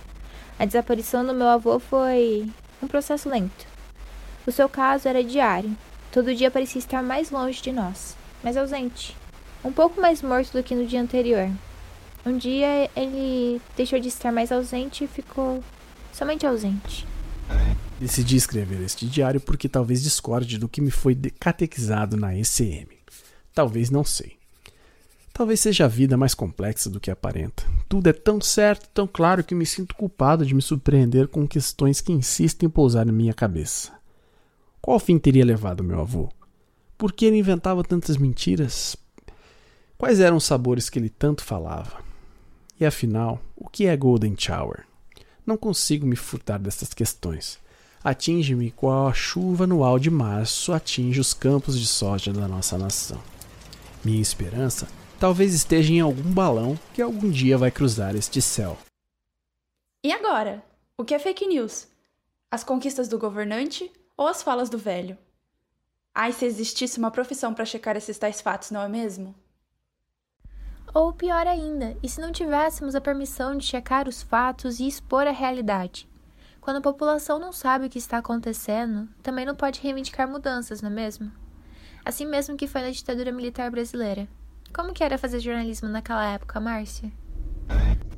A 0.59 0.65
desaparição 0.65 1.27
do 1.27 1.35
meu 1.35 1.47
avô 1.47 1.79
foi 1.79 2.49
um 2.83 2.87
processo 2.87 3.29
lento. 3.29 3.67
O 4.47 4.53
seu 4.53 4.69
caso 4.69 5.09
era 5.09 5.23
diário. 5.23 5.77
Todo 6.11 6.35
dia 6.35 6.51
parecia 6.51 6.79
estar 6.79 7.03
mais 7.03 7.31
longe 7.31 7.61
de 7.61 7.71
nós, 7.71 8.17
mais 8.43 8.57
ausente. 8.57 9.15
Um 9.63 9.71
pouco 9.71 10.01
mais 10.01 10.23
morto 10.23 10.53
do 10.53 10.63
que 10.63 10.75
no 10.75 10.87
dia 10.87 11.03
anterior. 11.03 11.51
Um 12.25 12.39
dia 12.39 12.89
ele 12.97 13.61
deixou 13.77 14.01
de 14.01 14.09
estar 14.09 14.33
mais 14.33 14.51
ausente 14.51 15.05
e 15.05 15.09
ficou 15.09 15.63
somente 16.13 16.47
ausente. 16.47 17.07
Decidi 18.01 18.37
escrever 18.37 18.81
este 18.83 19.07
diário 19.07 19.41
porque 19.41 19.69
talvez 19.69 20.03
discorde 20.03 20.57
do 20.57 20.69
que 20.69 20.81
me 20.81 20.91
foi 20.91 21.15
catequizado 21.39 22.17
na 22.17 22.35
ECM. 22.35 22.89
Talvez 23.55 23.91
não 23.91 24.05
sei. 24.05 24.36
Talvez 25.37 25.61
seja 25.61 25.85
a 25.85 25.89
vida 25.89 26.17
mais 26.17 26.33
complexa 26.33 26.89
do 26.89 26.99
que 26.99 27.11
aparenta. 27.11 27.63
Tudo 27.91 28.09
é 28.09 28.13
tão 28.15 28.41
certo, 28.41 28.89
tão 28.89 29.07
claro 29.07 29.45
que 29.45 29.55
me 29.55 29.67
sinto 29.67 29.95
culpado 29.95 30.47
de 30.47 30.55
me 30.55 30.63
surpreender 30.63 31.29
com 31.29 31.47
questões 31.47 32.01
que 32.01 32.11
insistem 32.11 32.69
em 32.69 32.71
pousar 32.71 33.05
na 33.05 33.13
minha 33.13 33.35
cabeça. 33.35 33.93
Qual 34.81 34.99
fim 34.99 35.19
teria 35.19 35.45
levado 35.45 35.85
meu 35.85 36.01
avô? 36.01 36.31
Por 36.97 37.13
que 37.13 37.27
ele 37.27 37.37
inventava 37.37 37.85
tantas 37.85 38.17
mentiras? 38.17 38.97
Quais 39.99 40.21
eram 40.21 40.39
os 40.39 40.45
sabores 40.45 40.89
que 40.89 40.99
ele 40.99 41.11
tanto 41.11 41.45
falava? 41.45 41.99
E 42.81 42.87
afinal, 42.87 43.39
o 43.55 43.69
que 43.69 43.85
é 43.85 43.95
Golden 43.95 44.35
Shower? 44.39 44.87
Não 45.45 45.59
consigo 45.59 46.07
me 46.07 46.17
furtar 46.17 46.57
dessas 46.59 46.95
questões. 46.95 47.59
Atinge-me 48.03 48.71
qual 48.71 49.07
a 49.07 49.13
chuva 49.13 49.65
anual 49.65 49.99
de 49.99 50.11
março 50.11 50.73
atinge 50.73 51.21
os 51.21 51.35
campos 51.35 51.79
de 51.79 51.87
soja 51.87 52.33
da 52.33 52.49
nossa 52.49 52.79
nação. 52.79 53.21
Minha 54.03 54.23
esperança 54.23 54.89
talvez 55.19 55.55
esteja 55.55 55.93
em 55.93 56.01
algum 56.01 56.33
balão 56.33 56.79
que 56.95 57.03
algum 57.03 57.31
dia 57.31 57.57
vai 57.57 57.71
cruzar 57.71 58.15
este 58.15 58.41
céu. 58.41 58.79
E 60.03 60.13
agora? 60.13 60.63
O 60.97 61.05
que 61.05 61.15
é 61.15 61.19
fake 61.19 61.47
news? 61.47 61.89
As 62.51 62.63
conquistas 62.63 63.09
do 63.09 63.19
governante 63.19 63.91
ou 64.17 64.27
as 64.27 64.43
falas 64.43 64.71
do 64.71 64.79
velho? 64.79 65.19
Ai, 66.15 66.33
se 66.33 66.47
existisse 66.47 66.99
uma 66.99 67.11
profissão 67.11 67.53
para 67.53 67.65
checar 67.65 67.97
esses 67.97 68.17
tais 68.17 68.41
fatos, 68.41 68.71
não 68.71 68.81
é 68.81 68.89
mesmo? 68.89 69.35
Ou 70.95 71.13
pior 71.13 71.47
ainda, 71.47 71.95
e 72.03 72.09
se 72.09 72.21
não 72.21 72.33
tivéssemos 72.33 72.95
a 72.95 73.01
permissão 73.01 73.59
de 73.59 73.67
checar 73.67 74.09
os 74.09 74.23
fatos 74.23 74.81
e 74.81 74.87
expor 74.87 75.27
a 75.27 75.31
realidade? 75.31 76.09
Quando 76.59 76.79
a 76.79 76.81
população 76.81 77.39
não 77.39 77.53
sabe 77.53 77.87
o 77.87 77.91
que 77.91 77.99
está 77.99 78.19
acontecendo, 78.19 79.07
também 79.23 79.45
não 79.45 79.55
pode 79.55 79.81
reivindicar 79.81 80.27
mudanças, 80.27 80.81
não 80.81 80.89
é 80.89 80.93
mesmo? 80.93 81.31
Assim 82.05 82.25
mesmo 82.25 82.57
que 82.57 82.67
foi 82.67 82.81
na 82.81 82.91
ditadura 82.91 83.31
militar 83.31 83.71
brasileira. 83.71 84.27
Como 84.77 84.93
que 84.93 85.03
era 85.03 85.17
fazer 85.17 85.41
jornalismo 85.41 85.89
naquela 85.89 86.35
época, 86.35 86.61
Márcia? 86.61 87.11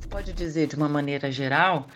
Pode 0.09 0.33
dizer 0.33 0.67
de 0.67 0.75
uma 0.75 0.89
maneira 0.89 1.31
geral 1.31 1.87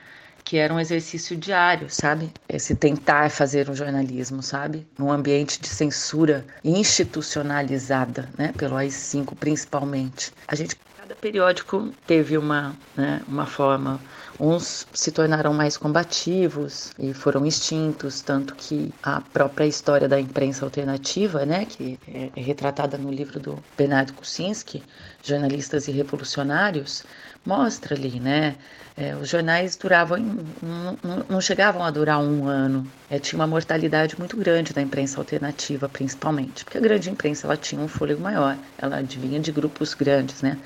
que 0.42 0.56
era 0.56 0.74
um 0.74 0.80
exercício 0.80 1.36
diário, 1.36 1.90
sabe? 1.90 2.32
Esse 2.48 2.74
tentar 2.74 3.30
fazer 3.30 3.70
um 3.70 3.76
jornalismo, 3.76 4.42
sabe? 4.42 4.88
Num 4.98 5.12
ambiente 5.12 5.60
de 5.60 5.68
censura 5.68 6.46
institucionalizada, 6.64 8.30
né? 8.38 8.54
Pelo 8.58 8.78
AI-5 8.78 9.36
principalmente. 9.36 10.32
A 10.48 10.56
gente, 10.56 10.78
cada 10.98 11.14
periódico 11.14 11.92
teve 12.08 12.38
uma, 12.38 12.74
né, 12.96 13.22
uma 13.28 13.46
forma 13.46 14.00
Uns 14.40 14.88
se 14.94 15.12
tornaram 15.12 15.54
mais 15.54 15.78
combativos 15.78 16.92
e 16.98 17.14
foram 17.14 17.46
extintos, 17.46 18.22
tanto 18.22 18.56
que 18.56 18.92
a 19.04 19.22
própria 19.22 19.66
história 19.66 20.08
da 20.08 20.20
imprensa 20.20 20.66
alternativa, 20.66 21.46
né, 21.46 21.66
que 21.66 22.00
é, 22.08 22.30
é 22.36 22.42
retratada 22.42 22.98
no 22.98 23.12
livro 23.12 23.40
do 23.40 23.64
Bernardo 23.78 24.14
Kucinski, 24.14 24.84
Jornalistas 25.22 25.88
e 25.88 25.92
Revolucionários, 25.92 27.04
mostra 27.46 27.96
ali, 27.96 28.20
né, 28.20 28.56
é, 28.98 29.16
os 29.16 29.30
jornais 29.30 29.76
duravam, 29.76 30.18
não, 30.62 31.26
não, 31.30 31.42
chegavam 31.42 31.84
a 31.84 31.92
durar 31.92 32.20
um 32.20 32.48
ano. 32.48 32.88
É, 33.10 33.20
tinha 33.20 33.40
uma 33.40 33.48
mortalidade 33.48 34.18
muito 34.18 34.38
grande 34.38 34.74
da 34.74 34.82
imprensa 34.82 35.20
alternativa, 35.20 35.90
principalmente, 35.90 36.64
porque 36.64 36.78
a 36.78 36.82
grande 36.82 37.10
imprensa 37.10 37.48
ela 37.48 37.58
tinha 37.58 37.82
um 37.82 37.88
fôlego 37.88 38.22
maior, 38.22 38.58
ela 38.78 39.02
vinha 39.02 39.40
de 39.40 39.52
grupos 39.52 39.94
grandes, 39.94 40.42
né, 40.42 40.58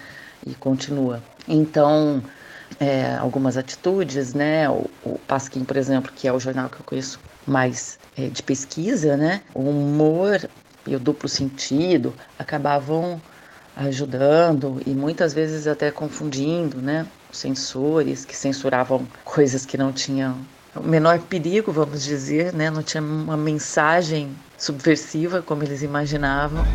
e 0.45 0.53
continua. 0.55 1.21
Então, 1.47 2.21
é, 2.79 3.15
algumas 3.15 3.57
atitudes, 3.57 4.33
né? 4.33 4.69
O, 4.69 4.89
o 5.03 5.19
Pasquim, 5.27 5.63
por 5.63 5.77
exemplo, 5.77 6.11
que 6.15 6.27
é 6.27 6.33
o 6.33 6.39
jornal 6.39 6.69
que 6.69 6.77
eu 6.79 6.85
conheço 6.85 7.19
mais 7.45 7.99
é, 8.17 8.27
de 8.27 8.43
pesquisa, 8.43 9.15
né? 9.15 9.41
O 9.53 9.61
humor 9.61 10.49
e 10.85 10.95
o 10.95 10.99
duplo 10.99 11.27
sentido 11.27 12.13
acabavam 12.37 13.21
ajudando 13.75 14.81
e 14.85 14.89
muitas 14.91 15.33
vezes 15.33 15.67
até 15.67 15.91
confundindo, 15.91 16.81
né? 16.81 17.05
Os 17.31 17.39
que 18.25 18.35
censuravam 18.35 19.05
coisas 19.23 19.65
que 19.65 19.77
não 19.77 19.91
tinham 19.91 20.37
o 20.75 20.83
menor 20.83 21.19
perigo, 21.19 21.71
vamos 21.71 22.03
dizer, 22.03 22.53
né? 22.53 22.69
Não 22.69 22.83
tinha 22.83 23.01
uma 23.01 23.37
mensagem 23.37 24.35
subversiva 24.57 25.41
como 25.41 25.63
eles 25.63 25.81
imaginavam. 25.81 26.65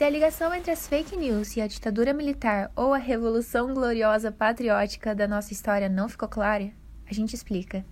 Se 0.00 0.04
a 0.04 0.08
ligação 0.08 0.54
entre 0.54 0.70
as 0.70 0.88
fake 0.88 1.14
news 1.14 1.54
e 1.58 1.60
a 1.60 1.66
ditadura 1.66 2.14
militar 2.14 2.72
ou 2.74 2.94
a 2.94 2.96
revolução 2.96 3.74
gloriosa 3.74 4.32
patriótica 4.32 5.14
da 5.14 5.28
nossa 5.28 5.52
história 5.52 5.90
não 5.90 6.08
ficou 6.08 6.26
clara, 6.26 6.72
a 7.06 7.12
gente 7.12 7.34
explica. 7.34 7.84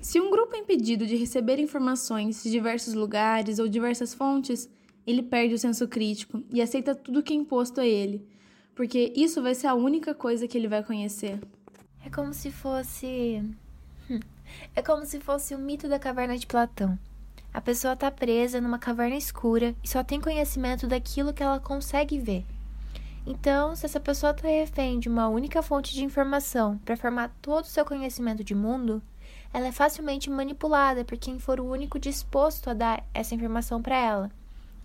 Se 0.00 0.20
um 0.20 0.28
grupo 0.28 0.56
é 0.56 0.58
impedido 0.58 1.06
de 1.06 1.14
receber 1.14 1.60
informações 1.60 2.42
de 2.42 2.50
diversos 2.50 2.94
lugares 2.94 3.60
ou 3.60 3.68
diversas 3.68 4.12
fontes, 4.12 4.68
ele 5.06 5.22
perde 5.22 5.54
o 5.54 5.58
senso 5.58 5.86
crítico 5.86 6.42
e 6.52 6.60
aceita 6.60 6.96
tudo 6.96 7.22
que 7.22 7.32
é 7.32 7.36
imposto 7.36 7.80
a 7.80 7.86
ele, 7.86 8.26
porque 8.74 9.12
isso 9.14 9.40
vai 9.40 9.54
ser 9.54 9.68
a 9.68 9.74
única 9.74 10.12
coisa 10.12 10.48
que 10.48 10.58
ele 10.58 10.66
vai 10.66 10.82
conhecer. 10.82 11.38
É 12.04 12.10
como 12.10 12.34
se 12.34 12.50
fosse. 12.50 13.40
Hum, 14.10 14.18
é 14.74 14.82
como 14.82 15.06
se 15.06 15.20
fosse 15.20 15.54
o 15.54 15.58
mito 15.60 15.88
da 15.88 16.00
caverna 16.00 16.36
de 16.36 16.48
Platão. 16.48 16.98
A 17.52 17.60
pessoa 17.60 17.94
está 17.94 18.10
presa 18.12 18.60
numa 18.60 18.78
caverna 18.78 19.16
escura 19.16 19.74
e 19.82 19.88
só 19.88 20.04
tem 20.04 20.20
conhecimento 20.20 20.86
daquilo 20.86 21.32
que 21.32 21.42
ela 21.42 21.58
consegue 21.58 22.16
ver. 22.16 22.44
Então, 23.26 23.74
se 23.74 23.84
essa 23.84 23.98
pessoa 23.98 24.30
está 24.30 24.46
refém 24.46 25.00
de 25.00 25.08
uma 25.08 25.28
única 25.28 25.60
fonte 25.60 25.92
de 25.92 26.04
informação 26.04 26.78
para 26.84 26.96
formar 26.96 27.36
todo 27.42 27.64
o 27.64 27.68
seu 27.68 27.84
conhecimento 27.84 28.44
de 28.44 28.54
mundo, 28.54 29.02
ela 29.52 29.66
é 29.66 29.72
facilmente 29.72 30.30
manipulada 30.30 31.04
por 31.04 31.18
quem 31.18 31.40
for 31.40 31.58
o 31.58 31.68
único 31.68 31.98
disposto 31.98 32.70
a 32.70 32.74
dar 32.74 33.04
essa 33.12 33.34
informação 33.34 33.82
para 33.82 33.96
ela, 33.96 34.30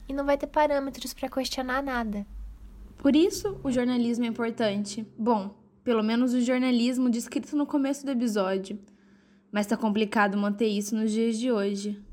e 0.10 0.14
não 0.14 0.26
vai 0.26 0.38
ter 0.38 0.48
parâmetros 0.48 1.14
para 1.14 1.30
questionar 1.30 1.84
nada. 1.84 2.26
Por 2.98 3.16
isso, 3.16 3.60
o 3.64 3.72
jornalismo 3.72 4.26
é 4.26 4.28
importante. 4.28 5.06
Bom, 5.18 5.54
pelo 5.84 6.04
menos 6.04 6.34
o 6.34 6.42
jornalismo 6.42 7.12
descrito 7.12 7.56
no 7.56 7.68
começo 7.68 8.04
do 8.04 8.12
episódio. 8.12 8.80
Mas 9.52 9.68
está 9.68 9.78
complicado 9.78 10.38
manter 10.38 10.68
isso 10.68 10.96
nos 10.96 11.12
dias 11.12 11.38
de 11.38 11.52
hoje 11.52 12.04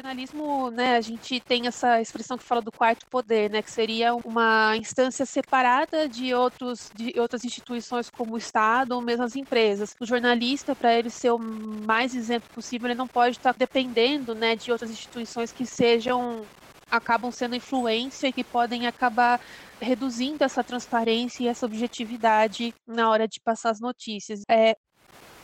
jornalismo, 0.00 0.70
né, 0.70 0.96
a 0.96 1.00
gente 1.02 1.38
tem 1.40 1.66
essa 1.66 2.00
expressão 2.00 2.38
que 2.38 2.44
fala 2.44 2.62
do 2.62 2.72
quarto 2.72 3.06
poder, 3.06 3.50
né, 3.50 3.60
que 3.60 3.70
seria 3.70 4.14
uma 4.14 4.74
instância 4.76 5.26
separada 5.26 6.08
de 6.08 6.32
outros 6.34 6.90
de 6.94 7.18
outras 7.20 7.44
instituições 7.44 8.08
como 8.08 8.34
o 8.34 8.38
Estado 8.38 8.92
ou 8.92 9.02
mesmo 9.02 9.24
as 9.24 9.36
empresas. 9.36 9.94
O 10.00 10.06
jornalista, 10.06 10.74
para 10.74 10.94
ele 10.94 11.10
ser 11.10 11.30
o 11.30 11.38
mais 11.38 12.14
isento 12.14 12.48
possível, 12.50 12.88
ele 12.88 12.98
não 12.98 13.06
pode 13.06 13.36
estar 13.36 13.54
dependendo, 13.54 14.34
né, 14.34 14.56
de 14.56 14.72
outras 14.72 14.90
instituições 14.90 15.52
que 15.52 15.66
sejam 15.66 16.44
acabam 16.90 17.30
sendo 17.30 17.54
influência 17.54 18.26
e 18.26 18.32
que 18.32 18.42
podem 18.42 18.86
acabar 18.86 19.38
reduzindo 19.80 20.42
essa 20.42 20.64
transparência 20.64 21.44
e 21.44 21.48
essa 21.48 21.64
objetividade 21.64 22.74
na 22.86 23.08
hora 23.08 23.28
de 23.28 23.38
passar 23.38 23.70
as 23.70 23.80
notícias. 23.80 24.42
É... 24.48 24.74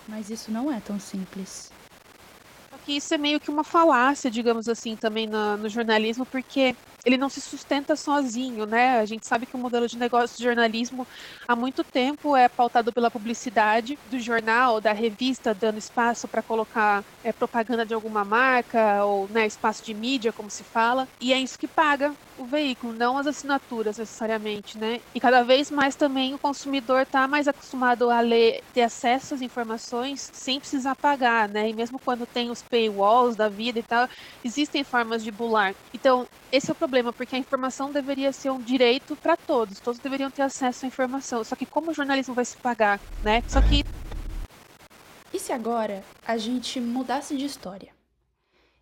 Mas 0.08 0.28
isso 0.30 0.50
não 0.50 0.72
é 0.72 0.80
tão 0.80 0.98
simples 0.98 1.70
que 2.86 2.92
isso 2.92 3.12
é 3.12 3.18
meio 3.18 3.40
que 3.40 3.50
uma 3.50 3.64
falácia, 3.64 4.30
digamos 4.30 4.68
assim, 4.68 4.96
também 4.96 5.26
no, 5.26 5.68
jornalismo, 5.68 6.24
porque 6.24 6.76
ele 7.04 7.16
não 7.18 7.28
se 7.28 7.40
sustenta 7.40 7.96
sozinho, 7.96 8.64
né? 8.66 8.98
A 9.00 9.04
gente 9.06 9.26
sabe 9.26 9.46
que 9.46 9.56
o 9.56 9.60
modelo 9.60 9.88
de 9.88 9.98
negócio 9.98 10.36
de 10.36 10.44
jornalismo 10.44 11.04
há 11.48 11.56
muito 11.56 11.84
tempo 11.84 12.36
é 12.36 12.48
pautado 12.48 12.92
pela 12.92 13.10
publicidade 13.10 13.98
do 14.04 14.18
jornal, 14.20 14.80
da 14.80 14.92
revista, 14.92 15.52
dando 15.54 15.78
espaço 15.78 16.28
para 16.28 16.42
colocar 16.44 17.02
é, 17.24 17.32
propaganda 17.32 17.84
de 17.84 17.94
alguma 17.94 18.24
marca 18.24 19.04
ou 19.04 19.28
né, 19.30 19.46
espaço 19.46 19.82
de 19.84 19.92
mídia, 19.94 20.32
como 20.32 20.48
se 20.50 20.64
fala, 20.64 21.08
e 21.20 21.32
é 21.32 21.38
isso 21.40 21.58
que 21.58 21.68
paga 21.68 22.14
o 22.38 22.44
veículo, 22.44 22.92
não 22.92 23.18
as 23.18 23.26
assinaturas 23.26 23.98
necessariamente, 23.98 24.78
né? 24.78 25.00
E 25.14 25.20
cada 25.20 25.42
vez 25.42 25.70
mais 25.70 25.94
também 25.94 26.34
o 26.34 26.38
consumidor 26.38 27.02
está 27.02 27.26
mais 27.26 27.48
acostumado 27.48 28.10
a 28.10 28.20
ler, 28.20 28.62
ter 28.72 28.82
acesso 28.82 29.34
às 29.34 29.42
informações 29.42 30.30
sem 30.32 30.60
precisar 30.60 30.94
pagar, 30.96 31.48
né? 31.48 31.68
E 31.70 31.72
mesmo 31.72 31.98
quando 31.98 32.26
tem 32.26 32.50
os 32.50 32.62
paywalls 32.62 33.36
da 33.36 33.48
vida 33.48 33.78
e 33.78 33.82
tal, 33.82 34.08
existem 34.44 34.84
formas 34.84 35.24
de 35.24 35.30
bular. 35.30 35.74
Então, 35.92 36.26
esse 36.52 36.70
é 36.70 36.72
o 36.72 36.76
problema, 36.76 37.12
porque 37.12 37.36
a 37.36 37.38
informação 37.38 37.90
deveria 37.90 38.32
ser 38.32 38.50
um 38.50 38.60
direito 38.60 39.16
para 39.16 39.36
todos, 39.36 39.80
todos 39.80 40.00
deveriam 40.00 40.30
ter 40.30 40.42
acesso 40.42 40.84
à 40.84 40.88
informação. 40.88 41.42
Só 41.42 41.56
que 41.56 41.66
como 41.66 41.90
o 41.90 41.94
jornalismo 41.94 42.34
vai 42.34 42.44
se 42.44 42.56
pagar, 42.56 43.00
né? 43.22 43.42
Só 43.48 43.60
que 43.60 43.84
e 45.32 45.38
se 45.38 45.52
agora 45.52 46.02
a 46.24 46.38
gente 46.38 46.80
mudasse 46.80 47.36
de 47.36 47.44
história? 47.44 47.95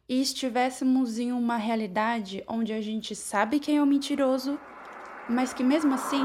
E 0.09 0.21
estivéssemos 0.21 1.19
em 1.19 1.33
uma 1.33 1.57
realidade 1.57 2.45
onde 2.47 2.73
a 2.73 2.81
gente 2.81 3.15
sabe 3.15 3.59
quem 3.59 3.79
é 3.79 3.83
o 3.83 3.87
mentiroso, 3.87 4.59
mas 5.29 5.53
que 5.53 5.65
mesmo 5.65 5.95
assim 5.95 6.25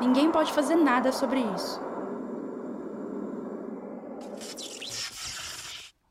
ninguém 0.00 0.30
pode 0.30 0.52
fazer 0.52 0.76
nada 0.76 1.10
sobre 1.12 1.40
isso. 1.54 1.80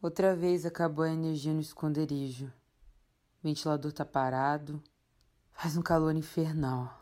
Outra 0.01 0.35
vez 0.35 0.65
acabou 0.65 1.05
a 1.05 1.09
energia 1.11 1.53
no 1.53 1.59
esconderijo. 1.59 2.45
O 2.45 3.47
ventilador 3.47 3.91
tá 3.91 4.05
parado. 4.05 4.81
Faz 5.51 5.75
um 5.75 5.81
calor 5.81 6.15
infernal. 6.15 7.01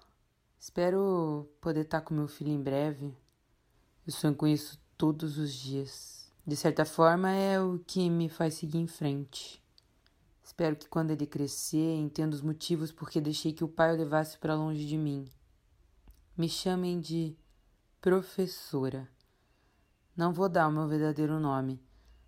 Espero 0.57 1.49
poder 1.59 1.81
estar 1.81 1.99
tá 1.99 2.05
com 2.05 2.13
meu 2.13 2.27
filho 2.27 2.51
em 2.51 2.61
breve. 2.61 3.15
Eu 4.07 4.13
sonho 4.13 4.33
com 4.33 4.47
isso 4.47 4.79
todos 4.97 5.37
os 5.37 5.53
dias. 5.53 6.31
De 6.47 6.55
certa 6.55 6.85
forma, 6.85 7.31
é 7.31 7.59
o 7.59 7.79
que 7.85 8.09
me 8.09 8.29
faz 8.29 8.53
seguir 8.53 8.77
em 8.77 8.87
frente. 8.87 9.64
Espero 10.45 10.75
que 10.75 10.87
quando 10.87 11.09
ele 11.09 11.25
crescer, 11.25 11.95
entenda 11.95 12.35
os 12.35 12.41
motivos 12.43 12.91
por 12.91 13.09
que 13.09 13.19
deixei 13.19 13.51
que 13.51 13.63
o 13.63 13.67
pai 13.67 13.91
o 13.91 13.97
levasse 13.97 14.37
para 14.37 14.53
longe 14.53 14.85
de 14.85 14.95
mim. 14.95 15.27
Me 16.37 16.47
chamem 16.47 16.99
de 16.99 17.35
professora. 17.99 19.09
Não 20.15 20.31
vou 20.31 20.47
dar 20.47 20.67
o 20.67 20.71
meu 20.71 20.87
verdadeiro 20.87 21.39
nome. 21.39 21.81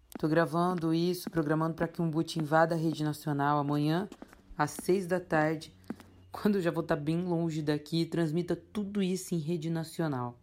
Estou 0.10 0.28
gravando 0.28 0.96
isso, 0.96 1.30
programando 1.30 1.76
para 1.76 1.88
que 1.88 2.02
um 2.02 2.10
boot 2.10 2.40
invada 2.40 2.74
a 2.74 2.78
rede 2.78 3.04
nacional 3.04 3.60
amanhã, 3.60 4.10
às 4.58 4.72
seis 4.72 5.06
da 5.06 5.20
tarde, 5.20 5.72
quando 6.32 6.60
já 6.60 6.72
vou 6.72 6.82
estar 6.82 6.98
tá 6.98 7.02
bem 7.02 7.24
longe 7.24 7.62
daqui 7.62 8.02
e 8.02 8.06
transmita 8.08 8.56
tudo 8.56 9.04
isso 9.04 9.36
em 9.36 9.38
rede 9.38 9.70
nacional. 9.70 10.40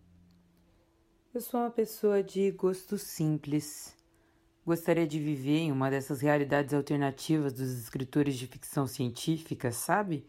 Eu 1.34 1.40
sou 1.40 1.58
uma 1.58 1.70
pessoa 1.70 2.22
de 2.22 2.52
gosto 2.52 2.96
simples. 2.96 3.96
Gostaria 4.66 5.06
de 5.06 5.18
viver 5.18 5.58
em 5.58 5.72
uma 5.72 5.90
dessas 5.90 6.22
realidades 6.22 6.72
alternativas 6.72 7.52
dos 7.52 7.70
escritores 7.70 8.34
de 8.34 8.46
ficção 8.46 8.86
científica, 8.86 9.70
sabe? 9.70 10.26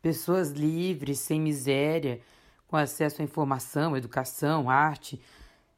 Pessoas 0.00 0.52
livres, 0.52 1.18
sem 1.18 1.38
miséria, 1.38 2.18
com 2.66 2.78
acesso 2.78 3.20
à 3.20 3.24
informação, 3.24 3.94
educação, 3.94 4.70
arte. 4.70 5.20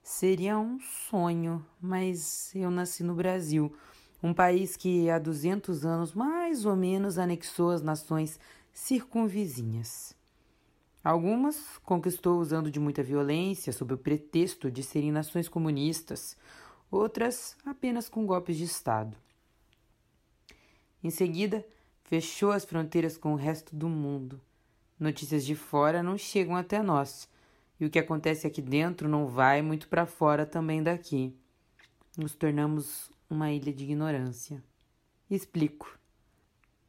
Seria 0.05 0.57
um 0.57 0.79
sonho, 0.79 1.67
mas 1.81 2.55
eu 2.55 2.71
nasci 2.71 3.03
no 3.03 3.13
Brasil, 3.13 3.75
um 4.23 4.33
país 4.33 4.77
que 4.77 5.11
há 5.11 5.19
200 5.19 5.85
anos 5.85 6.15
mais 6.15 6.65
ou 6.65 6.77
menos 6.77 7.19
anexou 7.19 7.71
as 7.71 7.83
nações 7.83 8.39
circunvizinhas. 8.73 10.15
Algumas 11.03 11.57
conquistou 11.85 12.39
usando 12.39 12.71
de 12.71 12.79
muita 12.79 13.03
violência 13.03 13.73
sob 13.73 13.95
o 13.95 13.99
pretexto 13.99 14.71
de 14.71 14.85
serem 14.85 15.11
nações 15.11 15.49
comunistas 15.49 16.37
outras 16.91 17.57
apenas 17.65 18.09
com 18.09 18.27
golpes 18.27 18.57
de 18.57 18.65
Estado. 18.65 19.17
Em 21.03 21.11
seguida, 21.11 21.67
fechou 22.05 22.51
as 22.51 22.65
fronteiras 22.65 23.17
com 23.17 23.33
o 23.33 23.37
resto 23.37 23.75
do 23.75 23.89
mundo. 23.89 24.41
Notícias 24.99 25.45
de 25.45 25.55
fora 25.55 26.03
não 26.03 26.17
chegam 26.17 26.57
até 26.57 26.83
nós, 26.83 27.29
e 27.79 27.85
o 27.85 27.91
que 27.91 27.99
acontece 27.99 28.47
aqui 28.47 28.63
dentro 28.63 29.09
não 29.09 29.27
vai 29.27 29.61
muito 29.63 29.89
para 29.89 30.07
fora 30.07 30.47
também 30.47 30.83
daqui. 30.83 31.37
Nos 32.17 32.35
tornamos 32.35 33.11
uma 33.29 33.51
ilha 33.51 33.73
de 33.73 33.85
ignorância. 33.85 34.63
Explico. 35.31 35.99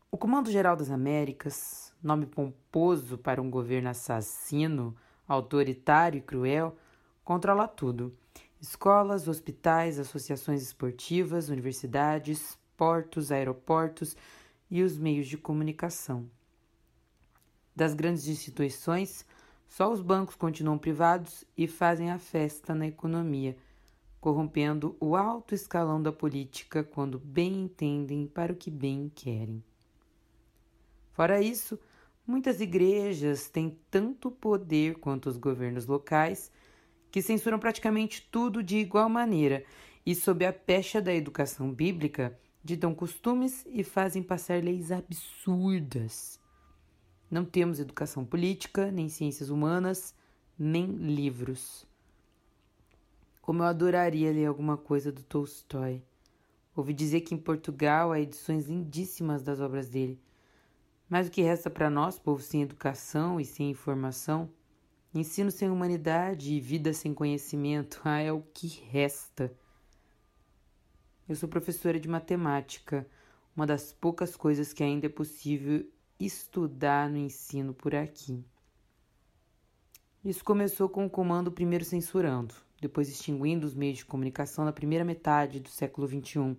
O 0.10 0.18
Comando 0.18 0.50
Geral 0.50 0.78
das 0.78 0.90
Américas, 0.90 1.94
nome 2.02 2.26
pomposo 2.26 3.18
para 3.18 3.42
um 3.42 3.50
governo 3.50 3.90
assassino, 3.90 4.96
autoritário 5.28 6.20
e 6.20 6.22
cruel, 6.22 6.78
controla 7.26 7.68
tudo 7.68 8.16
Escolas, 8.60 9.28
hospitais, 9.28 10.00
associações 10.00 10.64
esportivas, 10.64 11.50
universidades, 11.50 12.58
portos, 12.76 13.32
aeroportos 13.32 14.16
e 14.70 14.82
os 14.82 14.98
meios 14.98 15.28
de 15.28 15.38
comunicação. 15.38 16.30
Das 17.76 17.94
grandes 17.94 18.28
instituições, 18.28 19.24
só 19.68 19.92
os 19.92 20.02
bancos 20.02 20.36
continuam 20.36 20.78
privados 20.78 21.44
e 21.56 21.68
fazem 21.68 22.10
a 22.10 22.18
festa 22.18 22.74
na 22.74 22.88
economia, 22.88 23.56
corrompendo 24.20 24.98
o 25.00 25.16
alto 25.16 25.54
escalão 25.54 26.02
da 26.02 26.12
política 26.12 26.84
quando 26.84 27.20
bem 27.20 27.64
entendem 27.64 28.26
para 28.26 28.52
o 28.52 28.56
que 28.56 28.72
bem 28.72 29.12
querem. 29.14 29.64
Fora 31.12 31.42
isso, 31.42 31.80
muitas 32.26 32.60
igrejas 32.60 33.50
têm 33.50 33.78
tanto 33.92 34.32
poder 34.32 34.96
quanto 34.96 35.30
os 35.30 35.38
governos 35.38 35.86
locais 35.86 36.52
que 37.12 37.22
censuram 37.22 37.60
praticamente 37.60 38.28
tudo 38.32 38.62
de 38.62 38.78
igual 38.78 39.10
maneira 39.10 39.64
e, 40.06 40.16
sob 40.16 40.46
a 40.46 40.54
pecha 40.54 41.02
da 41.02 41.14
educação 41.14 41.72
bíblica, 41.72 42.38
ditam 42.64 42.94
costumes 42.94 43.66
e 43.68 43.84
fazem 43.84 44.22
passar 44.22 44.64
leis 44.64 44.92
absurdas. 44.92 46.40
Não 47.30 47.44
temos 47.44 47.80
educação 47.80 48.24
política, 48.24 48.92
nem 48.92 49.10
ciências 49.10 49.50
humanas, 49.50 50.16
nem 50.58 50.86
livros. 50.88 51.86
Como 53.42 53.64
eu 53.64 53.68
adoraria 53.68 54.32
ler 54.32 54.46
alguma 54.46 54.78
coisa 54.78 55.12
do 55.12 55.24
Tolstói. 55.24 56.02
Ouvi 56.76 56.94
dizer 56.94 57.22
que 57.22 57.34
em 57.34 57.38
Portugal 57.38 58.12
há 58.12 58.20
edições 58.20 58.68
lindíssimas 58.68 59.42
das 59.42 59.60
obras 59.60 59.90
dele. 59.90 60.20
Mas 61.10 61.28
o 61.28 61.32
que 61.32 61.42
resta 61.42 61.70
para 61.70 61.90
nós, 61.90 62.20
povo 62.20 62.42
sem 62.42 62.62
educação 62.62 63.40
e 63.40 63.46
sem 63.46 63.70
informação, 63.70 64.50
Ensino 65.14 65.50
sem 65.50 65.70
humanidade 65.70 66.54
e 66.54 66.60
vida 66.60 66.94
sem 66.94 67.14
conhecimento, 67.14 68.02
ah, 68.04 68.20
é 68.20 68.32
o 68.32 68.42
que 68.42 68.68
resta. 68.90 69.52
Eu 71.28 71.36
sou 71.36 71.48
professora 71.48 72.00
de 72.00 72.08
matemática, 72.08 73.08
uma 73.56 73.66
das 73.66 73.94
poucas 73.94 74.36
coisas 74.36 74.74
que 74.74 74.84
ainda 74.84 75.08
é 75.08 75.10
possível 75.10 75.86
estudar 76.20 77.10
no 77.10 77.18
ensino 77.18 77.74
por 77.74 77.96
aqui. 77.96 78.44
Isso 80.24 80.44
começou 80.44 80.90
com 80.90 81.06
o 81.06 81.10
comando 81.10 81.52
primeiro 81.52 81.86
censurando, 81.86 82.54
depois 82.82 83.08
extinguindo 83.10 83.66
os 83.66 83.74
meios 83.74 84.00
de 84.00 84.06
comunicação 84.06 84.66
na 84.66 84.74
primeira 84.74 85.06
metade 85.06 85.60
do 85.60 85.70
século 85.70 86.08
XXI. 86.08 86.58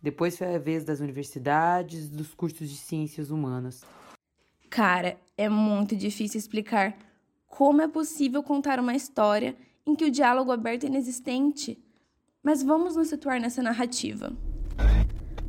Depois 0.00 0.36
foi 0.36 0.54
a 0.54 0.58
vez 0.58 0.84
das 0.84 1.00
universidades 1.00 2.08
dos 2.08 2.34
cursos 2.34 2.68
de 2.68 2.76
ciências 2.76 3.30
humanas. 3.30 3.82
Cara, 4.68 5.18
é 5.38 5.48
muito 5.48 5.96
difícil 5.96 6.38
explicar 6.38 6.96
como 7.48 7.82
é 7.82 7.88
possível 7.88 8.42
contar 8.42 8.78
uma 8.78 8.94
história 8.94 9.56
em 9.86 9.94
que 9.94 10.04
o 10.04 10.10
diálogo 10.10 10.52
aberto 10.52 10.84
é 10.84 10.86
inexistente? 10.86 11.78
Mas 12.42 12.62
vamos 12.62 12.96
nos 12.96 13.08
situar 13.08 13.40
nessa 13.40 13.62
narrativa. 13.62 14.32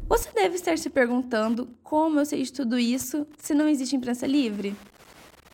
Você 0.07 0.31
deve 0.31 0.55
estar 0.55 0.77
se 0.77 0.89
perguntando 0.89 1.67
como 1.83 2.19
eu 2.19 2.25
sei 2.25 2.41
de 2.41 2.53
tudo 2.53 2.79
isso 2.79 3.27
se 3.37 3.53
não 3.53 3.67
existe 3.67 3.95
imprensa 3.95 4.25
livre? 4.25 4.75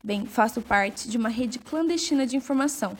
Bem, 0.02 0.26
faço 0.26 0.62
parte 0.62 1.08
de 1.08 1.16
uma 1.16 1.28
rede 1.28 1.58
clandestina 1.58 2.24
de 2.24 2.36
informação 2.36 2.96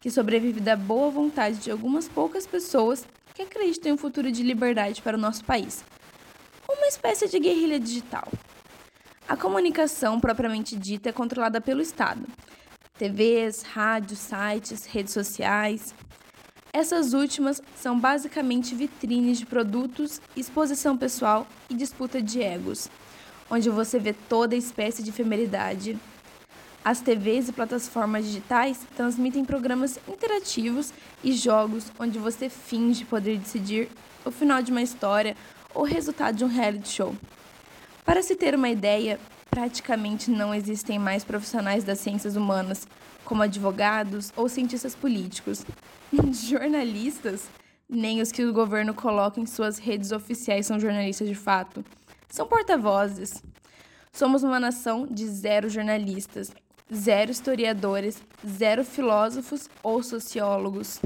que 0.00 0.10
sobrevive 0.10 0.60
da 0.60 0.76
boa 0.76 1.10
vontade 1.10 1.58
de 1.58 1.70
algumas 1.70 2.08
poucas 2.08 2.46
pessoas 2.46 3.06
que 3.34 3.42
acreditam 3.42 3.90
em 3.90 3.94
um 3.94 3.98
futuro 3.98 4.32
de 4.32 4.42
liberdade 4.42 5.02
para 5.02 5.16
o 5.16 5.20
nosso 5.20 5.44
país. 5.44 5.84
Uma 6.68 6.86
espécie 6.86 7.28
de 7.28 7.38
guerrilha 7.38 7.78
digital. 7.78 8.26
A 9.28 9.36
comunicação 9.36 10.18
propriamente 10.18 10.74
dita 10.74 11.10
é 11.10 11.12
controlada 11.12 11.60
pelo 11.60 11.82
Estado, 11.82 12.26
TVs, 12.98 13.62
rádios, 13.62 14.18
sites, 14.18 14.84
redes 14.84 15.12
sociais. 15.12 15.94
Essas 16.72 17.14
últimas 17.14 17.62
são 17.76 17.98
basicamente 17.98 18.74
vitrines 18.74 19.38
de 19.38 19.46
produtos, 19.46 20.20
exposição 20.36 20.96
pessoal 20.98 21.46
e 21.70 21.74
disputa 21.74 22.20
de 22.20 22.42
egos, 22.42 22.90
onde 23.48 23.70
você 23.70 23.98
vê 23.98 24.12
toda 24.12 24.54
espécie 24.54 25.02
de 25.02 25.10
efemeridade. 25.10 25.98
As 26.84 27.00
TVs 27.00 27.48
e 27.48 27.52
plataformas 27.52 28.24
digitais 28.24 28.86
transmitem 28.96 29.44
programas 29.44 29.98
interativos 30.08 30.92
e 31.22 31.32
jogos 31.32 31.90
onde 31.98 32.18
você 32.18 32.48
finge 32.48 33.04
poder 33.04 33.38
decidir 33.38 33.88
o 34.24 34.30
final 34.30 34.62
de 34.62 34.70
uma 34.70 34.82
história 34.82 35.36
ou 35.74 35.82
o 35.82 35.86
resultado 35.86 36.36
de 36.36 36.44
um 36.44 36.48
reality 36.48 36.88
show. 36.88 37.14
Para 38.04 38.22
se 38.22 38.34
ter 38.34 38.54
uma 38.54 38.70
ideia, 38.70 39.20
praticamente 39.50 40.30
não 40.30 40.54
existem 40.54 40.98
mais 40.98 41.24
profissionais 41.24 41.84
das 41.84 41.98
ciências 41.98 42.36
humanas, 42.36 42.86
como 43.24 43.42
advogados 43.42 44.32
ou 44.36 44.48
cientistas 44.48 44.94
políticos. 44.94 45.64
Jornalistas, 46.32 47.48
nem 47.88 48.20
os 48.20 48.32
que 48.32 48.44
o 48.44 48.52
governo 48.52 48.94
coloca 48.94 49.40
em 49.40 49.46
suas 49.46 49.78
redes 49.78 50.12
oficiais 50.12 50.66
são 50.66 50.80
jornalistas 50.80 51.28
de 51.28 51.34
fato. 51.34 51.84
São 52.28 52.46
porta-vozes. 52.46 53.42
Somos 54.12 54.42
uma 54.42 54.58
nação 54.58 55.06
de 55.06 55.26
zero 55.26 55.68
jornalistas, 55.68 56.50
zero 56.94 57.30
historiadores, 57.30 58.22
zero 58.46 58.84
filósofos 58.84 59.68
ou 59.82 60.02
sociólogos. 60.02 61.00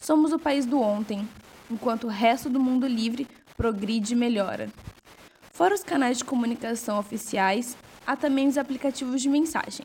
Somos 0.00 0.32
o 0.32 0.38
país 0.38 0.66
do 0.66 0.80
ontem, 0.80 1.28
enquanto 1.70 2.04
o 2.04 2.10
resto 2.10 2.48
do 2.48 2.60
mundo 2.60 2.86
livre 2.86 3.26
progride 3.56 4.14
e 4.14 4.16
melhora. 4.16 4.68
Fora 5.60 5.74
os 5.74 5.84
canais 5.84 6.16
de 6.16 6.24
comunicação 6.24 6.98
oficiais, 6.98 7.76
há 8.06 8.16
também 8.16 8.48
os 8.48 8.56
aplicativos 8.56 9.20
de 9.20 9.28
mensagem, 9.28 9.84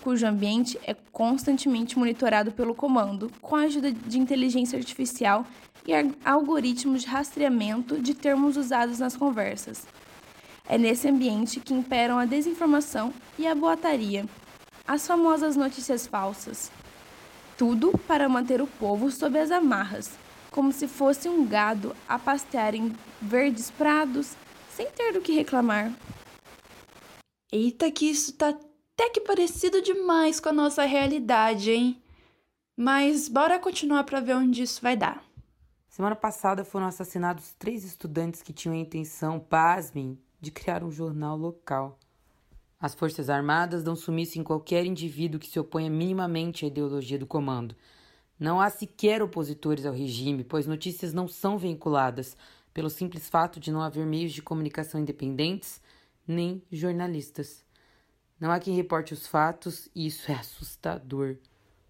cujo 0.00 0.26
ambiente 0.26 0.80
é 0.82 0.94
constantemente 1.12 1.98
monitorado 1.98 2.50
pelo 2.52 2.74
comando, 2.74 3.30
com 3.42 3.54
a 3.54 3.64
ajuda 3.64 3.92
de 3.92 4.18
inteligência 4.18 4.78
artificial 4.78 5.46
e 5.86 5.92
algoritmos 6.24 7.02
de 7.02 7.08
rastreamento 7.08 8.00
de 8.00 8.14
termos 8.14 8.56
usados 8.56 8.98
nas 8.98 9.14
conversas. 9.14 9.86
É 10.66 10.78
nesse 10.78 11.06
ambiente 11.06 11.60
que 11.60 11.74
imperam 11.74 12.18
a 12.18 12.24
desinformação 12.24 13.12
e 13.38 13.46
a 13.46 13.54
boataria, 13.54 14.24
as 14.88 15.06
famosas 15.06 15.54
notícias 15.54 16.06
falsas. 16.06 16.72
Tudo 17.58 17.92
para 18.08 18.26
manter 18.26 18.62
o 18.62 18.66
povo 18.66 19.10
sob 19.10 19.38
as 19.38 19.50
amarras, 19.50 20.12
como 20.50 20.72
se 20.72 20.88
fosse 20.88 21.28
um 21.28 21.44
gado 21.44 21.94
a 22.08 22.18
pastear 22.18 22.74
em 22.74 22.90
verdes 23.20 23.70
prados, 23.70 24.34
sem 24.74 24.90
ter 24.90 25.12
do 25.12 25.20
que 25.20 25.32
reclamar. 25.32 25.92
Eita, 27.52 27.90
que 27.90 28.06
isso 28.06 28.32
tá 28.32 28.48
até 28.48 29.10
que 29.10 29.20
parecido 29.20 29.80
demais 29.80 30.40
com 30.40 30.48
a 30.48 30.52
nossa 30.52 30.84
realidade, 30.84 31.70
hein? 31.70 32.02
Mas 32.76 33.28
bora 33.28 33.58
continuar 33.58 34.04
para 34.04 34.20
ver 34.20 34.34
onde 34.34 34.62
isso 34.62 34.82
vai 34.82 34.96
dar. 34.96 35.24
Semana 35.88 36.16
passada 36.16 36.64
foram 36.64 36.86
assassinados 36.86 37.54
três 37.56 37.84
estudantes 37.84 38.42
que 38.42 38.52
tinham 38.52 38.74
a 38.74 38.78
intenção, 38.78 39.38
pasmem, 39.38 40.18
de 40.40 40.50
criar 40.50 40.82
um 40.82 40.90
jornal 40.90 41.36
local. 41.36 41.98
As 42.80 42.94
Forças 42.94 43.30
Armadas 43.30 43.84
dão 43.84 43.94
sumiço 43.94 44.38
em 44.38 44.42
qualquer 44.42 44.84
indivíduo 44.84 45.38
que 45.38 45.46
se 45.46 45.58
oponha 45.58 45.88
minimamente 45.88 46.64
à 46.64 46.68
ideologia 46.68 47.18
do 47.18 47.26
comando. 47.26 47.76
Não 48.38 48.60
há 48.60 48.68
sequer 48.68 49.22
opositores 49.22 49.86
ao 49.86 49.94
regime, 49.94 50.42
pois 50.42 50.66
notícias 50.66 51.14
não 51.14 51.28
são 51.28 51.56
veiculadas, 51.56 52.36
pelo 52.74 52.90
simples 52.90 53.28
fato 53.28 53.60
de 53.60 53.70
não 53.70 53.80
haver 53.80 54.04
meios 54.04 54.32
de 54.32 54.42
comunicação 54.42 55.00
independentes 55.00 55.80
nem 56.26 56.60
jornalistas. 56.70 57.64
Não 58.40 58.50
há 58.50 58.58
quem 58.58 58.74
reporte 58.74 59.14
os 59.14 59.26
fatos 59.26 59.88
e 59.94 60.06
isso 60.08 60.30
é 60.30 60.34
assustador. 60.34 61.36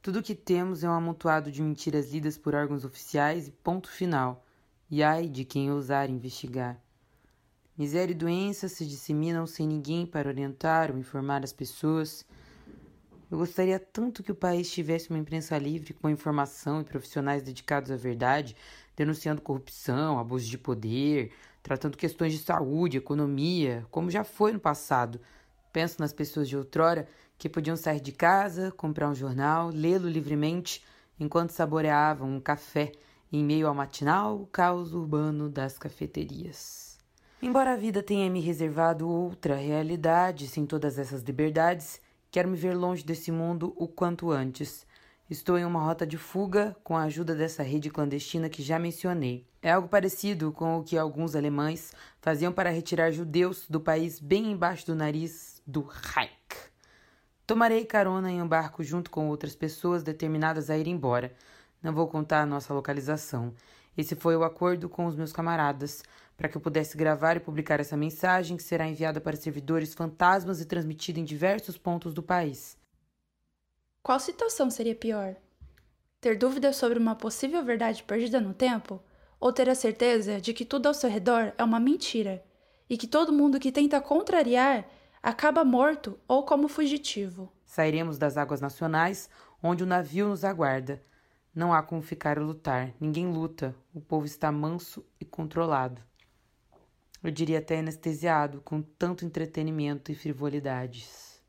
Tudo 0.02 0.18
o 0.18 0.22
que 0.22 0.34
temos 0.34 0.84
é 0.84 0.88
um 0.88 0.92
amontoado 0.92 1.50
de 1.50 1.62
mentiras 1.62 2.12
lidas 2.12 2.36
por 2.36 2.54
órgãos 2.54 2.84
oficiais 2.84 3.48
e 3.48 3.50
ponto 3.50 3.90
final. 3.90 4.44
E 4.90 5.02
ai 5.02 5.26
de 5.26 5.44
quem 5.44 5.70
ousar 5.72 6.10
investigar. 6.10 6.78
Miséria 7.76 8.12
e 8.12 8.14
doença 8.14 8.68
se 8.68 8.86
disseminam 8.86 9.46
sem 9.46 9.66
ninguém 9.66 10.06
para 10.06 10.28
orientar 10.28 10.92
ou 10.92 10.98
informar 10.98 11.42
as 11.42 11.52
pessoas. 11.52 12.24
Eu 13.30 13.38
gostaria 13.38 13.80
tanto 13.80 14.22
que 14.22 14.30
o 14.30 14.34
país 14.34 14.70
tivesse 14.70 15.10
uma 15.10 15.18
imprensa 15.18 15.56
livre 15.58 15.94
com 15.94 16.08
informação 16.10 16.82
e 16.82 16.84
profissionais 16.84 17.42
dedicados 17.42 17.90
à 17.90 17.96
verdade, 17.96 18.54
denunciando 18.96 19.42
corrupção, 19.42 20.18
abuso 20.18 20.48
de 20.48 20.58
poder, 20.58 21.32
tratando 21.62 21.96
questões 21.96 22.32
de 22.32 22.38
saúde, 22.38 22.98
economia, 22.98 23.86
como 23.90 24.10
já 24.10 24.24
foi 24.24 24.52
no 24.52 24.60
passado. 24.60 25.20
Penso 25.72 26.00
nas 26.00 26.12
pessoas 26.12 26.48
de 26.48 26.56
outrora 26.56 27.08
que 27.38 27.48
podiam 27.48 27.76
sair 27.76 28.00
de 28.00 28.12
casa, 28.12 28.70
comprar 28.72 29.08
um 29.08 29.14
jornal, 29.14 29.70
lê-lo 29.70 30.08
livremente 30.08 30.84
enquanto 31.18 31.50
saboreavam 31.50 32.28
um 32.28 32.40
café 32.40 32.92
em 33.32 33.42
meio 33.42 33.66
ao 33.66 33.74
matinal 33.74 34.48
caos 34.52 34.92
urbano 34.92 35.48
das 35.48 35.78
cafeterias. 35.78 36.98
Embora 37.42 37.72
a 37.72 37.76
vida 37.76 38.02
tenha 38.02 38.30
me 38.30 38.40
reservado 38.40 39.08
outra 39.08 39.56
realidade 39.56 40.46
sem 40.48 40.64
todas 40.64 40.98
essas 40.98 41.22
liberdades, 41.22 42.00
quero 42.30 42.48
me 42.48 42.56
ver 42.56 42.74
longe 42.74 43.04
desse 43.04 43.30
mundo 43.30 43.74
o 43.76 43.86
quanto 43.86 44.30
antes. 44.30 44.86
Estou 45.28 45.56
em 45.56 45.64
uma 45.64 45.80
rota 45.80 46.06
de 46.06 46.18
fuga 46.18 46.76
com 46.84 46.94
a 46.94 47.04
ajuda 47.04 47.34
dessa 47.34 47.62
rede 47.62 47.88
clandestina 47.88 48.50
que 48.50 48.62
já 48.62 48.78
mencionei. 48.78 49.46
É 49.62 49.72
algo 49.72 49.88
parecido 49.88 50.52
com 50.52 50.76
o 50.76 50.84
que 50.84 50.98
alguns 50.98 51.34
alemães 51.34 51.94
faziam 52.20 52.52
para 52.52 52.68
retirar 52.68 53.10
judeus 53.10 53.66
do 53.66 53.80
país 53.80 54.20
bem 54.20 54.52
embaixo 54.52 54.84
do 54.84 54.94
nariz 54.94 55.62
do 55.66 55.80
Reich. 55.80 56.30
Tomarei 57.46 57.86
carona 57.86 58.30
em 58.30 58.42
um 58.42 58.46
barco 58.46 58.84
junto 58.84 59.10
com 59.10 59.26
outras 59.28 59.56
pessoas 59.56 60.02
determinadas 60.02 60.68
a 60.68 60.76
ir 60.76 60.86
embora. 60.86 61.32
Não 61.82 61.94
vou 61.94 62.06
contar 62.06 62.42
a 62.42 62.46
nossa 62.46 62.74
localização. 62.74 63.54
Esse 63.96 64.14
foi 64.14 64.36
o 64.36 64.44
acordo 64.44 64.90
com 64.90 65.06
os 65.06 65.16
meus 65.16 65.32
camaradas 65.32 66.02
para 66.36 66.50
que 66.50 66.56
eu 66.58 66.60
pudesse 66.60 66.98
gravar 66.98 67.34
e 67.38 67.40
publicar 67.40 67.80
essa 67.80 67.96
mensagem 67.96 68.58
que 68.58 68.62
será 68.62 68.86
enviada 68.86 69.22
para 69.22 69.36
servidores 69.36 69.94
fantasmas 69.94 70.60
e 70.60 70.66
transmitida 70.66 71.18
em 71.18 71.24
diversos 71.24 71.78
pontos 71.78 72.12
do 72.12 72.22
país. 72.22 72.76
Qual 74.04 74.20
situação 74.20 74.70
seria 74.70 74.94
pior? 74.94 75.34
Ter 76.20 76.38
dúvidas 76.38 76.76
sobre 76.76 76.98
uma 76.98 77.16
possível 77.16 77.64
verdade 77.64 78.02
perdida 78.02 78.38
no 78.38 78.52
tempo? 78.54 79.02
Ou 79.40 79.50
ter 79.50 79.68
a 79.68 79.74
certeza 79.74 80.40
de 80.40 80.52
que 80.52 80.64
tudo 80.64 80.86
ao 80.86 80.94
seu 80.94 81.08
redor 81.08 81.54
é 81.58 81.64
uma 81.64 81.80
mentira 81.80 82.44
e 82.88 82.96
que 82.96 83.06
todo 83.06 83.32
mundo 83.32 83.58
que 83.58 83.72
tenta 83.72 84.00
contrariar 84.00 84.86
acaba 85.22 85.64
morto 85.64 86.20
ou 86.28 86.44
como 86.44 86.68
fugitivo? 86.68 87.50
Sairemos 87.64 88.18
das 88.18 88.36
águas 88.36 88.60
nacionais, 88.60 89.30
onde 89.62 89.82
o 89.82 89.86
navio 89.86 90.28
nos 90.28 90.44
aguarda. 90.44 91.02
Não 91.54 91.72
há 91.72 91.82
como 91.82 92.02
ficar 92.02 92.38
a 92.38 92.42
lutar, 92.42 92.92
ninguém 93.00 93.26
luta, 93.26 93.74
o 93.94 94.02
povo 94.02 94.26
está 94.26 94.52
manso 94.52 95.02
e 95.18 95.24
controlado 95.24 96.00
eu 97.22 97.30
diria 97.30 97.58
até 97.58 97.78
anestesiado 97.78 98.60
com 98.60 98.82
tanto 98.82 99.24
entretenimento 99.24 100.12
e 100.12 100.14
frivolidades. 100.14 101.42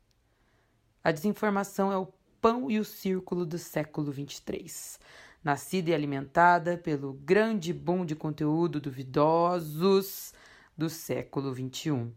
A 1.04 1.12
desinformação 1.12 1.92
é 1.92 1.98
o 1.98 2.08
pão 2.40 2.70
e 2.70 2.78
o 2.78 2.84
círculo 2.84 3.44
do 3.44 3.58
século 3.58 4.12
XXIII, 4.12 4.98
nascida 5.42 5.90
e 5.90 5.94
alimentada 5.94 6.76
pelo 6.76 7.12
grande 7.12 7.72
boom 7.72 8.04
de 8.04 8.14
conteúdo 8.16 8.80
duvidosos 8.80 10.32
do 10.76 10.90
século 10.90 11.54
XXI, 11.54 12.12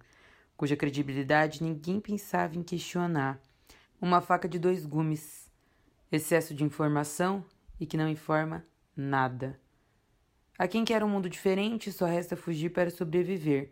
cuja 0.57 0.75
credibilidade 0.75 1.63
ninguém 1.63 1.99
pensava 1.99 2.57
em 2.57 2.63
questionar. 2.63 3.39
Uma 4.01 4.21
faca 4.21 4.47
de 4.47 4.59
dois 4.59 4.85
gumes, 4.85 5.51
excesso 6.11 6.53
de 6.53 6.63
informação 6.63 7.43
e 7.79 7.85
que 7.85 7.97
não 7.97 8.09
informa 8.09 8.65
nada. 8.95 9.59
A 10.57 10.67
quem 10.67 10.83
quer 10.83 11.03
um 11.03 11.09
mundo 11.09 11.29
diferente, 11.29 11.91
só 11.91 12.05
resta 12.05 12.35
fugir 12.35 12.69
para 12.71 12.89
sobreviver. 12.89 13.71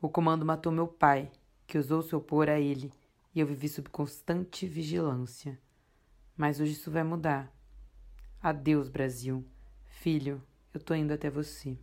O 0.00 0.08
comando 0.08 0.46
matou 0.46 0.72
meu 0.72 0.88
pai, 0.88 1.30
que 1.66 1.76
ousou 1.76 2.02
se 2.02 2.16
opor 2.16 2.48
a 2.48 2.58
ele, 2.58 2.90
e 3.34 3.40
eu 3.40 3.46
vivi 3.46 3.68
sob 3.68 3.88
constante 3.90 4.66
vigilância. 4.66 5.58
Mas 6.36 6.60
hoje 6.60 6.72
isso 6.72 6.90
vai 6.90 7.02
mudar. 7.02 7.52
Adeus, 8.42 8.88
Brasil. 8.88 9.44
Filho, 9.86 10.42
eu 10.74 10.80
tô 10.80 10.94
indo 10.94 11.12
até 11.12 11.30
você. 11.30 11.78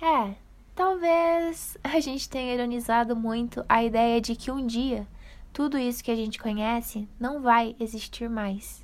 É, 0.00 0.34
talvez 0.74 1.78
a 1.82 2.00
gente 2.00 2.28
tenha 2.28 2.54
ironizado 2.54 3.14
muito 3.14 3.64
a 3.68 3.84
ideia 3.84 4.20
de 4.20 4.34
que 4.34 4.50
um 4.50 4.66
dia 4.66 5.06
tudo 5.52 5.76
isso 5.76 6.02
que 6.02 6.10
a 6.10 6.16
gente 6.16 6.38
conhece 6.38 7.06
não 7.20 7.42
vai 7.42 7.76
existir 7.78 8.28
mais. 8.28 8.82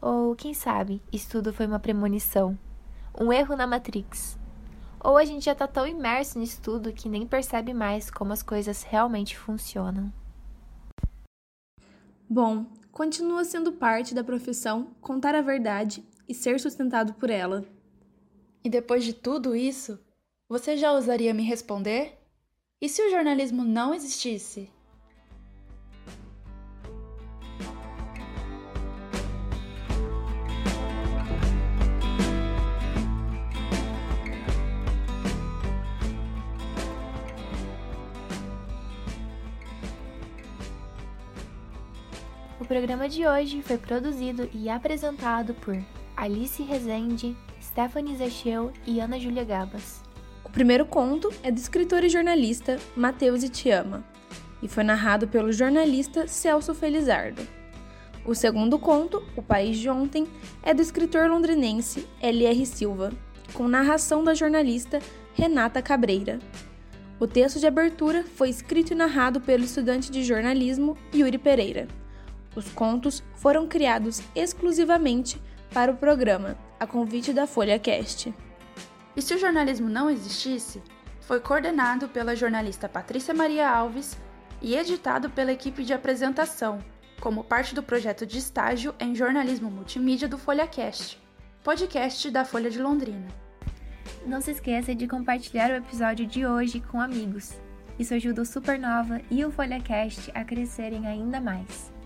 Ou, 0.00 0.36
quem 0.36 0.54
sabe, 0.54 1.02
isso 1.12 1.28
tudo 1.28 1.52
foi 1.52 1.66
uma 1.66 1.80
premonição, 1.80 2.56
um 3.20 3.32
erro 3.32 3.56
na 3.56 3.66
Matrix. 3.66 4.37
Ou 5.00 5.16
a 5.16 5.24
gente 5.24 5.44
já 5.44 5.54
tá 5.54 5.66
tão 5.66 5.86
imerso 5.86 6.38
nisso 6.38 6.60
tudo 6.60 6.92
que 6.92 7.08
nem 7.08 7.26
percebe 7.26 7.72
mais 7.72 8.10
como 8.10 8.32
as 8.32 8.42
coisas 8.42 8.82
realmente 8.82 9.36
funcionam. 9.36 10.12
Bom, 12.28 12.66
continua 12.92 13.44
sendo 13.44 13.72
parte 13.72 14.14
da 14.14 14.24
profissão 14.24 14.94
contar 15.00 15.34
a 15.34 15.40
verdade 15.40 16.04
e 16.28 16.34
ser 16.34 16.60
sustentado 16.60 17.14
por 17.14 17.30
ela. 17.30 17.64
E 18.62 18.68
depois 18.68 19.04
de 19.04 19.12
tudo 19.14 19.56
isso, 19.56 19.98
você 20.48 20.76
já 20.76 20.92
ousaria 20.92 21.32
me 21.32 21.42
responder? 21.42 22.18
E 22.80 22.88
se 22.88 23.02
o 23.02 23.10
jornalismo 23.10 23.64
não 23.64 23.94
existisse? 23.94 24.70
Programa 42.68 43.08
de 43.08 43.26
hoje 43.26 43.62
foi 43.62 43.78
produzido 43.78 44.46
e 44.52 44.68
apresentado 44.68 45.54
por 45.54 45.74
Alice 46.14 46.62
Rezende, 46.62 47.34
Stephanie 47.62 48.14
Zecheu 48.14 48.70
e 48.86 49.00
Ana 49.00 49.18
Júlia 49.18 49.42
Gabas. 49.42 50.02
O 50.44 50.50
primeiro 50.50 50.84
conto 50.84 51.32
é 51.42 51.50
do 51.50 51.56
escritor 51.56 52.04
e 52.04 52.10
jornalista 52.10 52.78
Matheus 52.94 53.42
Itiama 53.42 54.04
e 54.62 54.68
foi 54.68 54.84
narrado 54.84 55.26
pelo 55.26 55.50
jornalista 55.50 56.28
Celso 56.28 56.74
Felizardo. 56.74 57.40
O 58.22 58.34
segundo 58.34 58.78
conto, 58.78 59.26
O 59.34 59.42
País 59.42 59.78
de 59.78 59.88
Ontem, 59.88 60.26
é 60.62 60.74
do 60.74 60.82
escritor 60.82 61.30
londrinense 61.30 62.06
L.R. 62.20 62.66
Silva, 62.66 63.10
com 63.54 63.66
narração 63.66 64.22
da 64.22 64.34
jornalista 64.34 64.98
Renata 65.32 65.80
Cabreira. 65.80 66.38
O 67.18 67.26
texto 67.26 67.58
de 67.58 67.66
abertura 67.66 68.24
foi 68.36 68.50
escrito 68.50 68.92
e 68.92 68.94
narrado 68.94 69.40
pelo 69.40 69.64
estudante 69.64 70.12
de 70.12 70.22
jornalismo 70.22 70.98
Yuri 71.14 71.38
Pereira. 71.38 71.88
Os 72.54 72.68
contos 72.70 73.22
foram 73.34 73.66
criados 73.66 74.22
exclusivamente 74.34 75.40
para 75.72 75.92
o 75.92 75.96
programa, 75.96 76.56
a 76.80 76.86
convite 76.86 77.32
da 77.32 77.46
Folha 77.46 77.78
Cast. 77.78 78.34
E 79.14 79.22
se 79.22 79.34
o 79.34 79.38
jornalismo 79.38 79.88
não 79.88 80.08
existisse, 80.08 80.82
foi 81.20 81.40
coordenado 81.40 82.08
pela 82.08 82.34
jornalista 82.34 82.88
Patrícia 82.88 83.34
Maria 83.34 83.68
Alves 83.68 84.16
e 84.62 84.74
editado 84.74 85.28
pela 85.28 85.52
equipe 85.52 85.84
de 85.84 85.92
apresentação, 85.92 86.78
como 87.20 87.44
parte 87.44 87.74
do 87.74 87.82
projeto 87.82 88.24
de 88.24 88.38
estágio 88.38 88.94
em 88.98 89.14
jornalismo 89.14 89.70
multimídia 89.70 90.28
do 90.28 90.38
FolhaCast, 90.38 91.20
podcast 91.62 92.30
da 92.30 92.44
Folha 92.44 92.70
de 92.70 92.80
Londrina. 92.80 93.26
Não 94.26 94.40
se 94.40 94.52
esqueça 94.52 94.94
de 94.94 95.06
compartilhar 95.06 95.70
o 95.70 95.74
episódio 95.74 96.26
de 96.26 96.46
hoje 96.46 96.80
com 96.80 97.00
amigos. 97.00 97.54
Isso 97.98 98.14
ajuda 98.14 98.42
o 98.42 98.46
Supernova 98.46 99.20
e 99.30 99.44
o 99.44 99.50
FolhaCast 99.50 100.30
a 100.34 100.44
crescerem 100.44 101.06
ainda 101.06 101.40
mais. 101.40 101.97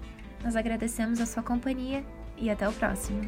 Nós 0.42 0.56
agradecemos 0.56 1.20
a 1.20 1.26
sua 1.26 1.42
companhia 1.42 2.04
e 2.36 2.50
até 2.50 2.68
o 2.68 2.72
próximo. 2.72 3.20